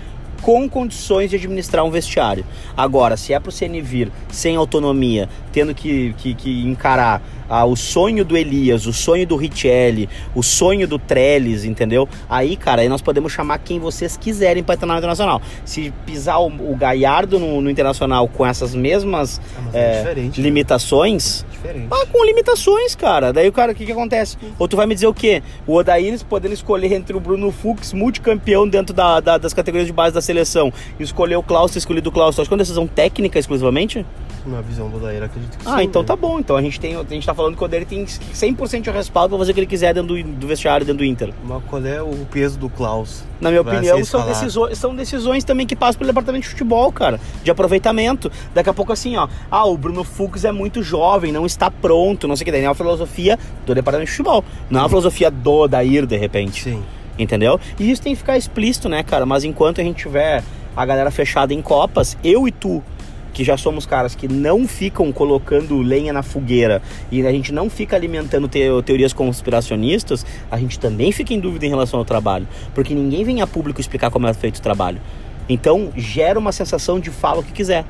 com 0.42 0.68
condições 0.68 1.30
de 1.30 1.36
administrar 1.36 1.84
um 1.84 1.90
vestiário. 1.90 2.44
Agora, 2.76 3.16
se 3.16 3.32
é 3.32 3.38
para 3.38 3.48
o 3.48 3.52
CN 3.52 3.80
vir 3.80 4.10
sem 4.28 4.56
autonomia, 4.56 5.28
tendo 5.52 5.72
que, 5.74 6.12
que, 6.18 6.34
que 6.34 6.62
encarar 6.64 7.22
ah, 7.52 7.66
o 7.66 7.76
sonho 7.76 8.24
do 8.24 8.34
Elias, 8.34 8.86
o 8.86 8.94
sonho 8.94 9.26
do 9.26 9.36
Richelli, 9.36 10.08
o 10.34 10.42
sonho 10.42 10.88
do 10.88 10.98
Trellis, 10.98 11.66
entendeu? 11.66 12.08
Aí, 12.26 12.56
cara, 12.56 12.80
aí 12.80 12.88
nós 12.88 13.02
podemos 13.02 13.30
chamar 13.30 13.58
quem 13.58 13.78
vocês 13.78 14.16
quiserem 14.16 14.62
para 14.62 14.74
treinar 14.74 14.96
no 14.96 15.00
Internacional. 15.00 15.42
Se 15.62 15.92
pisar 16.06 16.38
o, 16.38 16.46
o 16.46 16.74
Galhardo 16.74 17.38
no, 17.38 17.60
no, 17.60 17.68
Internacional 17.68 18.26
com 18.26 18.46
essas 18.46 18.74
mesmas 18.74 19.38
ah, 19.54 19.70
é, 19.74 20.14
é 20.16 20.30
limitações, 20.38 21.44
diferente. 21.50 21.88
Ah, 21.90 22.06
com 22.06 22.24
limitações, 22.24 22.94
cara. 22.94 23.34
Daí 23.34 23.48
o 23.48 23.52
cara, 23.52 23.72
o 23.72 23.74
que 23.74 23.84
que 23.84 23.92
acontece? 23.92 24.38
Ou 24.58 24.66
tu 24.66 24.74
vai 24.74 24.86
me 24.86 24.94
dizer 24.94 25.08
o 25.08 25.14
quê? 25.14 25.42
O 25.66 25.74
Odair 25.74 26.18
podendo 26.24 26.54
escolher 26.54 26.92
entre 26.94 27.14
o 27.14 27.20
Bruno 27.20 27.50
Fux, 27.50 27.92
multicampeão 27.92 28.66
dentro 28.66 28.94
da, 28.94 29.20
da, 29.20 29.36
das 29.36 29.52
categorias 29.52 29.86
de 29.86 29.92
base 29.92 30.14
da 30.14 30.22
seleção, 30.22 30.72
e 30.98 31.02
escolher 31.02 31.36
o 31.36 31.42
Klaus, 31.42 31.72
ter 31.72 31.78
escolhido 31.78 32.08
o 32.08 32.12
Klaus. 32.12 32.34
Tu 32.34 32.40
acha 32.40 32.48
que 32.48 32.54
é 32.54 32.56
uma 32.56 32.62
decisão 32.62 32.86
técnica 32.86 33.38
exclusivamente? 33.38 34.06
Na 34.46 34.60
visão 34.60 34.88
do 34.90 34.96
Odair, 34.96 35.22
acredito 35.22 35.56
que 35.56 35.66
ah, 35.66 35.70
sim. 35.70 35.76
Ah, 35.76 35.84
então 35.84 36.02
né? 36.02 36.08
tá 36.08 36.16
bom. 36.16 36.38
Então 36.40 36.56
a 36.56 36.62
gente, 36.62 36.80
tem, 36.80 36.96
a 36.96 37.04
gente 37.04 37.24
tá 37.24 37.34
falando 37.34 37.41
que 37.50 37.62
o 37.62 37.64
Odair 37.64 37.86
tem 37.86 38.04
100% 38.04 38.82
de 38.82 38.90
respaldo 38.90 39.30
pra 39.30 39.38
fazer 39.38 39.52
o 39.52 39.54
que 39.54 39.60
ele 39.60 39.66
quiser 39.66 39.94
dentro 39.94 40.14
do, 40.14 40.22
do 40.22 40.46
vestiário, 40.46 40.86
dentro 40.86 40.98
do 40.98 41.04
Inter. 41.04 41.32
Mas 41.44 41.62
qual 41.64 41.84
é 41.84 42.02
o 42.02 42.26
peso 42.30 42.58
do 42.58 42.68
Klaus? 42.68 43.24
Na 43.40 43.50
minha 43.50 43.62
opinião, 43.62 44.04
são 44.04 44.24
decisões, 44.26 44.78
são 44.78 44.94
decisões 44.94 45.44
também 45.44 45.66
que 45.66 45.74
passam 45.74 45.98
pelo 45.98 46.08
departamento 46.08 46.44
de 46.44 46.50
futebol, 46.50 46.92
cara. 46.92 47.18
De 47.42 47.50
aproveitamento. 47.50 48.30
Daqui 48.54 48.70
a 48.70 48.74
pouco 48.74 48.92
assim, 48.92 49.16
ó. 49.16 49.28
Ah, 49.50 49.66
o 49.66 49.76
Bruno 49.76 50.04
Fux 50.04 50.44
é 50.44 50.52
muito 50.52 50.82
jovem, 50.82 51.32
não 51.32 51.44
está 51.44 51.70
pronto, 51.70 52.28
não 52.28 52.36
sei 52.36 52.44
o 52.44 52.46
que. 52.46 52.52
Daí 52.52 52.62
é 52.62 52.68
uma 52.68 52.74
filosofia 52.74 53.38
do 53.66 53.74
departamento 53.74 54.10
de 54.10 54.16
futebol. 54.16 54.44
Não 54.70 54.80
é 54.80 54.82
uma 54.82 54.88
filosofia 54.88 55.30
do 55.30 55.52
Odair, 55.52 56.06
de 56.06 56.16
repente. 56.16 56.62
Sim. 56.62 56.82
Entendeu? 57.18 57.60
E 57.78 57.90
isso 57.90 58.00
tem 58.00 58.12
que 58.12 58.18
ficar 58.18 58.36
explícito, 58.36 58.88
né, 58.88 59.02
cara? 59.02 59.26
Mas 59.26 59.44
enquanto 59.44 59.80
a 59.80 59.84
gente 59.84 59.96
tiver 59.96 60.42
a 60.76 60.86
galera 60.86 61.10
fechada 61.10 61.52
em 61.52 61.60
copas, 61.60 62.16
eu 62.24 62.48
e 62.48 62.52
tu, 62.52 62.82
que 63.32 63.44
já 63.44 63.56
somos 63.56 63.86
caras 63.86 64.14
que 64.14 64.28
não 64.28 64.66
ficam 64.66 65.10
colocando 65.12 65.80
lenha 65.80 66.12
na 66.12 66.22
fogueira 66.22 66.82
e 67.10 67.26
a 67.26 67.32
gente 67.32 67.52
não 67.52 67.70
fica 67.70 67.96
alimentando 67.96 68.48
te 68.48 68.60
teorias 68.84 69.12
conspiracionistas, 69.12 70.24
a 70.50 70.58
gente 70.58 70.78
também 70.78 71.12
fica 71.12 71.32
em 71.32 71.40
dúvida 71.40 71.66
em 71.66 71.68
relação 71.68 71.98
ao 71.98 72.04
trabalho. 72.04 72.46
Porque 72.74 72.94
ninguém 72.94 73.24
vem 73.24 73.40
a 73.40 73.46
público 73.46 73.80
explicar 73.80 74.10
como 74.10 74.26
é 74.26 74.34
feito 74.34 74.56
o 74.56 74.62
trabalho. 74.62 75.00
Então 75.48 75.92
gera 75.96 76.38
uma 76.38 76.52
sensação 76.52 77.00
de 77.00 77.10
fala 77.10 77.40
o 77.40 77.42
que 77.42 77.52
quiser. 77.52 77.84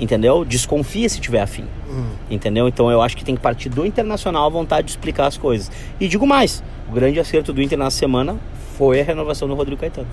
Entendeu? 0.00 0.44
Desconfia 0.44 1.08
se 1.08 1.20
tiver 1.20 1.40
afim. 1.40 1.64
Hum. 1.90 2.10
Entendeu? 2.30 2.68
Então 2.68 2.90
eu 2.90 3.02
acho 3.02 3.16
que 3.16 3.24
tem 3.24 3.34
que 3.34 3.40
partir 3.40 3.68
do 3.68 3.84
Internacional 3.84 4.46
a 4.46 4.48
vontade 4.48 4.86
de 4.86 4.92
explicar 4.92 5.26
as 5.26 5.36
coisas. 5.36 5.70
E 5.98 6.06
digo 6.06 6.26
mais, 6.26 6.62
o 6.88 6.92
grande 6.92 7.18
acerto 7.18 7.52
do 7.52 7.60
Inter 7.60 7.78
na 7.78 7.90
semana 7.90 8.36
foi 8.76 9.00
a 9.00 9.04
renovação 9.04 9.48
do 9.48 9.54
Rodrigo 9.54 9.80
Caetano. 9.80 10.08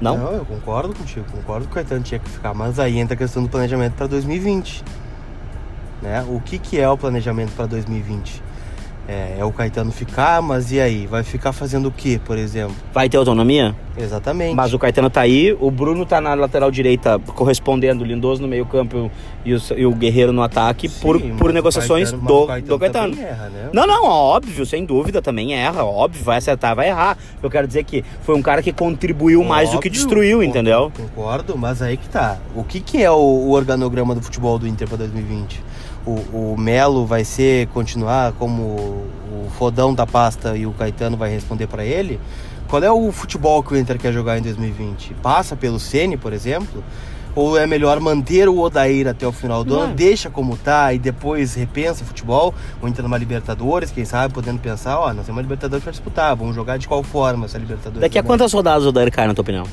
Não? 0.00 0.16
Não, 0.16 0.32
eu 0.32 0.44
concordo 0.44 0.94
contigo, 0.94 1.26
concordo 1.30 1.66
que 1.66 1.72
o 1.72 1.74
Caetano 1.74 2.02
tinha 2.02 2.20
que 2.20 2.28
ficar, 2.30 2.54
mas 2.54 2.78
aí 2.78 2.98
entra 2.98 3.14
a 3.14 3.16
questão 3.16 3.42
do 3.42 3.48
planejamento 3.48 3.94
para 3.94 4.06
2020. 4.06 4.84
Né? 6.00 6.24
O 6.28 6.40
que, 6.40 6.58
que 6.58 6.80
é 6.80 6.88
o 6.88 6.96
planejamento 6.96 7.52
para 7.56 7.66
2020? 7.66 8.42
É, 9.10 9.36
é 9.38 9.44
o 9.44 9.50
Caetano 9.50 9.90
ficar, 9.90 10.42
mas 10.42 10.70
e 10.70 10.78
aí? 10.78 11.06
Vai 11.06 11.22
ficar 11.22 11.50
fazendo 11.50 11.88
o 11.88 11.90
que, 11.90 12.18
por 12.18 12.36
exemplo? 12.36 12.76
Vai 12.92 13.08
ter 13.08 13.16
autonomia? 13.16 13.74
Exatamente. 13.96 14.54
Mas 14.54 14.74
o 14.74 14.78
Caetano 14.78 15.08
tá 15.08 15.22
aí, 15.22 15.56
o 15.58 15.70
Bruno 15.70 16.04
tá 16.04 16.20
na 16.20 16.34
lateral 16.34 16.70
direita 16.70 17.18
correspondendo, 17.34 18.04
o 18.04 18.06
Lindoso 18.06 18.42
no 18.42 18.46
meio 18.46 18.66
campo 18.66 19.10
e 19.46 19.54
o, 19.54 19.60
e 19.78 19.86
o 19.86 19.94
Guerreiro 19.94 20.30
no 20.30 20.42
ataque 20.42 20.90
Sim, 20.90 21.00
por, 21.00 21.18
por 21.38 21.54
negociações 21.54 22.10
Caetano- 22.10 22.28
do, 22.28 22.46
Caetano 22.46 22.68
do 22.68 22.78
Caetano. 22.78 23.18
erra, 23.18 23.48
né? 23.48 23.70
Não, 23.72 23.86
não, 23.86 24.04
óbvio, 24.04 24.66
sem 24.66 24.84
dúvida, 24.84 25.22
também 25.22 25.54
erra, 25.54 25.84
óbvio, 25.84 26.22
vai 26.22 26.36
acertar, 26.36 26.76
vai 26.76 26.88
errar. 26.88 27.16
Eu 27.42 27.48
quero 27.48 27.66
dizer 27.66 27.84
que 27.84 28.04
foi 28.20 28.36
um 28.36 28.42
cara 28.42 28.62
que 28.62 28.74
contribuiu 28.74 29.42
mais 29.42 29.70
do 29.70 29.78
que 29.80 29.88
Óbvio, 29.88 29.90
destruiu, 29.92 30.42
entendeu? 30.42 30.92
Concordo, 30.94 31.56
mas 31.56 31.80
aí 31.80 31.96
que 31.96 32.10
tá. 32.10 32.36
O 32.54 32.62
que, 32.62 32.78
que 32.78 33.02
é 33.02 33.10
o, 33.10 33.14
o 33.16 33.52
organograma 33.52 34.14
do 34.14 34.20
futebol 34.20 34.58
do 34.58 34.68
Inter 34.68 34.86
para 34.86 34.98
2020? 34.98 35.62
O, 36.08 36.54
o 36.54 36.56
Melo 36.58 37.04
vai 37.04 37.22
ser 37.22 37.66
continuar 37.68 38.32
como 38.32 38.62
o 38.62 39.48
fodão 39.58 39.92
da 39.92 40.06
pasta 40.06 40.56
e 40.56 40.64
o 40.64 40.72
Caetano 40.72 41.16
vai 41.16 41.30
responder 41.30 41.66
para 41.66 41.84
ele? 41.84 42.18
Qual 42.66 42.82
é 42.82 42.90
o 42.90 43.12
futebol 43.12 43.62
que 43.62 43.74
o 43.74 43.76
Inter 43.76 43.98
quer 43.98 44.12
jogar 44.12 44.38
em 44.38 44.42
2020? 44.42 45.14
Passa 45.22 45.54
pelo 45.54 45.78
Ceni, 45.78 46.16
por 46.16 46.32
exemplo? 46.32 46.82
Ou 47.34 47.58
é 47.58 47.66
melhor 47.66 48.00
manter 48.00 48.48
o 48.48 48.58
Odair 48.58 49.06
até 49.06 49.26
o 49.26 49.32
final 49.32 49.62
do 49.62 49.74
Não. 49.74 49.82
ano, 49.82 49.94
deixa 49.94 50.28
como 50.28 50.56
tá 50.56 50.92
e 50.92 50.98
depois 50.98 51.54
repensa 51.54 52.02
o 52.02 52.06
futebol? 52.06 52.54
Ou 52.82 52.88
entra 52.88 53.02
numa 53.02 53.16
Libertadores, 53.16 53.90
quem 53.90 54.04
sabe, 54.04 54.34
podendo 54.34 54.60
pensar, 54.60 54.98
ó, 54.98 55.06
nós 55.12 55.26
temos 55.26 55.30
uma 55.30 55.42
Libertadores 55.42 55.82
para 55.84 55.92
disputar, 55.92 56.34
vamos 56.34 56.54
jogar 56.54 56.78
de 56.78 56.88
qual 56.88 57.02
forma 57.02 57.44
essa 57.44 57.58
Libertadores? 57.58 58.00
Daqui 58.00 58.18
a 58.18 58.22
quantas 58.22 58.52
rodadas 58.52 58.84
o 58.86 58.92
Dair 58.92 59.12
cai, 59.12 59.26
na 59.26 59.34
tua 59.34 59.42
opinião? 59.42 59.64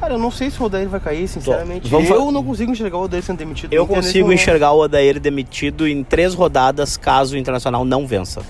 Cara, 0.00 0.14
eu 0.14 0.18
não 0.18 0.30
sei 0.30 0.50
se 0.50 0.60
o 0.60 0.64
Odair 0.64 0.88
vai 0.88 0.98
cair, 0.98 1.28
sinceramente. 1.28 1.88
Vamos 1.88 2.08
eu 2.08 2.24
fa- 2.26 2.32
não 2.32 2.42
consigo 2.42 2.72
enxergar 2.72 2.96
o 2.98 3.02
Odair 3.02 3.22
sendo 3.22 3.36
demitido. 3.38 3.72
Eu 3.72 3.86
consigo 3.86 4.32
enxergar 4.32 4.72
o 4.72 4.78
Odair 4.80 5.20
demitido 5.20 5.86
em 5.86 6.02
três 6.02 6.32
rodadas 6.34 6.96
caso 6.96 7.34
o 7.34 7.38
Internacional 7.38 7.84
não 7.84 8.06
vença. 8.06 8.40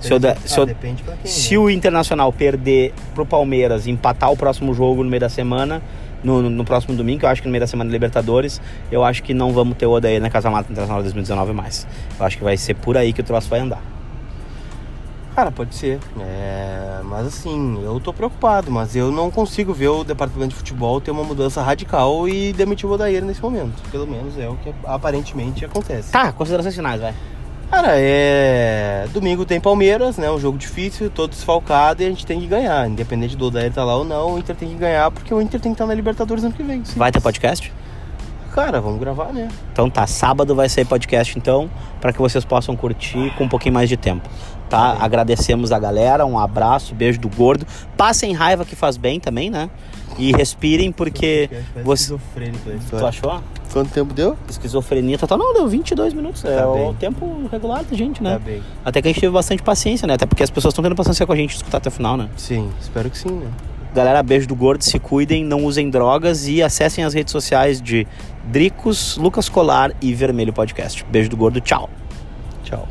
Se, 0.00 0.12
o, 0.12 0.18
Da- 0.18 0.32
Ah, 0.32 0.36
se, 0.44 0.60
o, 0.60 0.66
pra 0.66 0.74
quem, 0.74 0.96
se 1.24 1.52
né? 1.54 1.58
o 1.58 1.70
Internacional 1.70 2.32
perder 2.32 2.92
pro 3.14 3.24
Palmeiras 3.24 3.86
e 3.86 3.90
empatar 3.90 4.30
o 4.30 4.36
próximo 4.36 4.74
jogo 4.74 5.02
no 5.04 5.08
meio 5.08 5.20
da 5.20 5.28
semana, 5.28 5.80
no, 6.22 6.42
no- 6.42 6.50
no 6.50 6.64
próximo 6.64 6.94
domingo, 6.96 7.20
que 7.20 7.24
eu 7.24 7.30
acho 7.30 7.40
que 7.40 7.48
no 7.48 7.52
meio 7.52 7.60
da 7.60 7.66
semana 7.66 7.90
Libertadores, 7.90 8.60
eu 8.90 9.04
acho 9.04 9.22
que 9.22 9.32
não 9.32 9.52
vamos 9.52 9.76
ter 9.76 9.86
o 9.86 9.92
Odair 9.92 10.20
na 10.20 10.28
Casa 10.30 10.50
Mata 10.50 10.70
Internacional 10.70 11.00
2019 11.02 11.52
mais. 11.52 11.86
Eu 12.18 12.26
acho 12.26 12.36
que 12.36 12.44
vai 12.44 12.56
ser 12.56 12.74
por 12.74 12.96
aí 12.96 13.12
que 13.12 13.20
o 13.20 13.24
troço 13.24 13.48
vai 13.48 13.60
andar. 13.60 13.80
Cara, 15.36 15.50
pode 15.50 15.74
ser. 15.74 16.00
É, 16.18 17.00
mas 17.04 17.26
assim, 17.26 17.78
eu 17.84 18.00
tô 18.00 18.10
preocupado, 18.10 18.70
mas 18.70 18.96
eu 18.96 19.12
não 19.12 19.30
consigo 19.30 19.74
ver 19.74 19.88
o 19.88 20.02
departamento 20.02 20.52
de 20.52 20.56
futebol 20.56 20.98
ter 20.98 21.10
uma 21.10 21.22
mudança 21.22 21.60
radical 21.60 22.26
e 22.26 22.54
demitir 22.54 22.88
o 22.88 22.92
Odair 22.94 23.22
nesse 23.22 23.42
momento. 23.42 23.82
Pelo 23.90 24.06
menos 24.06 24.38
é 24.38 24.48
o 24.48 24.56
que 24.56 24.72
aparentemente 24.86 25.62
acontece. 25.62 26.10
Tá, 26.10 26.32
considerações 26.32 26.74
finais, 26.74 27.02
vai. 27.02 27.14
Cara, 27.70 27.90
é. 27.96 29.06
Domingo 29.12 29.44
tem 29.44 29.60
Palmeiras, 29.60 30.16
né? 30.16 30.30
Um 30.30 30.40
jogo 30.40 30.56
difícil, 30.56 31.10
todo 31.10 31.30
desfalcado 31.30 32.02
e 32.02 32.06
a 32.06 32.08
gente 32.08 32.24
tem 32.24 32.40
que 32.40 32.46
ganhar. 32.46 32.88
Independente 32.88 33.36
do 33.36 33.48
Odair 33.48 33.68
estar 33.68 33.84
lá 33.84 33.94
ou 33.94 34.06
não, 34.06 34.36
o 34.36 34.38
Inter 34.38 34.56
tem 34.56 34.70
que 34.70 34.76
ganhar 34.76 35.10
porque 35.10 35.34
o 35.34 35.42
Inter 35.42 35.60
tem 35.60 35.72
que 35.72 35.74
estar 35.74 35.86
na 35.86 35.92
Libertadores 35.92 36.44
ano 36.44 36.54
que 36.54 36.62
vem. 36.62 36.82
sim. 36.82 36.98
Vai 36.98 37.12
ter 37.12 37.20
podcast? 37.20 37.70
Cara, 38.56 38.80
vamos 38.80 38.98
gravar, 38.98 39.34
né? 39.34 39.48
Então 39.70 39.90
tá, 39.90 40.06
sábado 40.06 40.54
vai 40.54 40.66
sair 40.66 40.86
podcast 40.86 41.36
então, 41.36 41.68
para 42.00 42.10
que 42.10 42.18
vocês 42.18 42.42
possam 42.42 42.74
curtir 42.74 43.30
com 43.36 43.44
um 43.44 43.48
pouquinho 43.48 43.74
mais 43.74 43.86
de 43.86 43.98
tempo. 43.98 44.26
Tá? 44.66 44.96
Agradecemos 44.98 45.72
a 45.72 45.78
galera, 45.78 46.24
um 46.24 46.38
abraço, 46.38 46.94
beijo 46.94 47.20
do 47.20 47.28
gordo. 47.28 47.66
Passem 47.98 48.32
raiva 48.32 48.64
que 48.64 48.74
faz 48.74 48.96
bem 48.96 49.20
também, 49.20 49.50
né? 49.50 49.68
E 50.16 50.32
respirem 50.32 50.90
porque 50.90 51.50
você 51.84 52.14
Esquizofrênico, 52.14 52.70
né? 52.70 52.78
Tu 52.88 53.06
achou? 53.06 53.42
Quanto 53.70 53.90
tempo 53.92 54.14
deu? 54.14 54.38
Esquizofrenia 54.48 55.18
total. 55.18 55.36
Não, 55.36 55.52
deu 55.52 55.68
22 55.68 56.14
minutos. 56.14 56.42
é 56.42 56.56
Tá 56.56 56.66
o 56.66 56.74
bem. 56.76 56.94
tempo 56.94 57.46
regular 57.52 57.84
da 57.84 57.94
gente, 57.94 58.22
né? 58.22 58.32
Tá 58.32 58.38
bem. 58.38 58.62
Até 58.82 59.02
que 59.02 59.08
a 59.08 59.12
gente 59.12 59.20
teve 59.20 59.34
bastante 59.34 59.62
paciência, 59.62 60.08
né? 60.08 60.14
Até 60.14 60.24
porque 60.24 60.42
as 60.42 60.48
pessoas 60.48 60.72
estão 60.72 60.82
tendo 60.82 60.96
paciência 60.96 61.26
com 61.26 61.32
a 61.34 61.36
gente 61.36 61.54
escutar 61.54 61.76
até 61.76 61.90
o 61.90 61.92
final, 61.92 62.16
né? 62.16 62.30
Sim, 62.38 62.70
espero 62.80 63.10
que 63.10 63.18
sim, 63.18 63.32
né? 63.32 63.48
Galera, 63.96 64.22
beijo 64.22 64.46
do 64.46 64.54
gordo, 64.54 64.84
se 64.84 64.98
cuidem, 64.98 65.42
não 65.42 65.64
usem 65.64 65.88
drogas 65.88 66.46
e 66.46 66.62
acessem 66.62 67.02
as 67.02 67.14
redes 67.14 67.32
sociais 67.32 67.80
de 67.80 68.06
Dricos, 68.44 69.16
Lucas 69.16 69.48
Colar 69.48 69.90
e 70.02 70.12
Vermelho 70.12 70.52
Podcast. 70.52 71.02
Beijo 71.04 71.30
do 71.30 71.36
gordo, 71.38 71.62
tchau. 71.62 71.88
Tchau. 72.62 72.86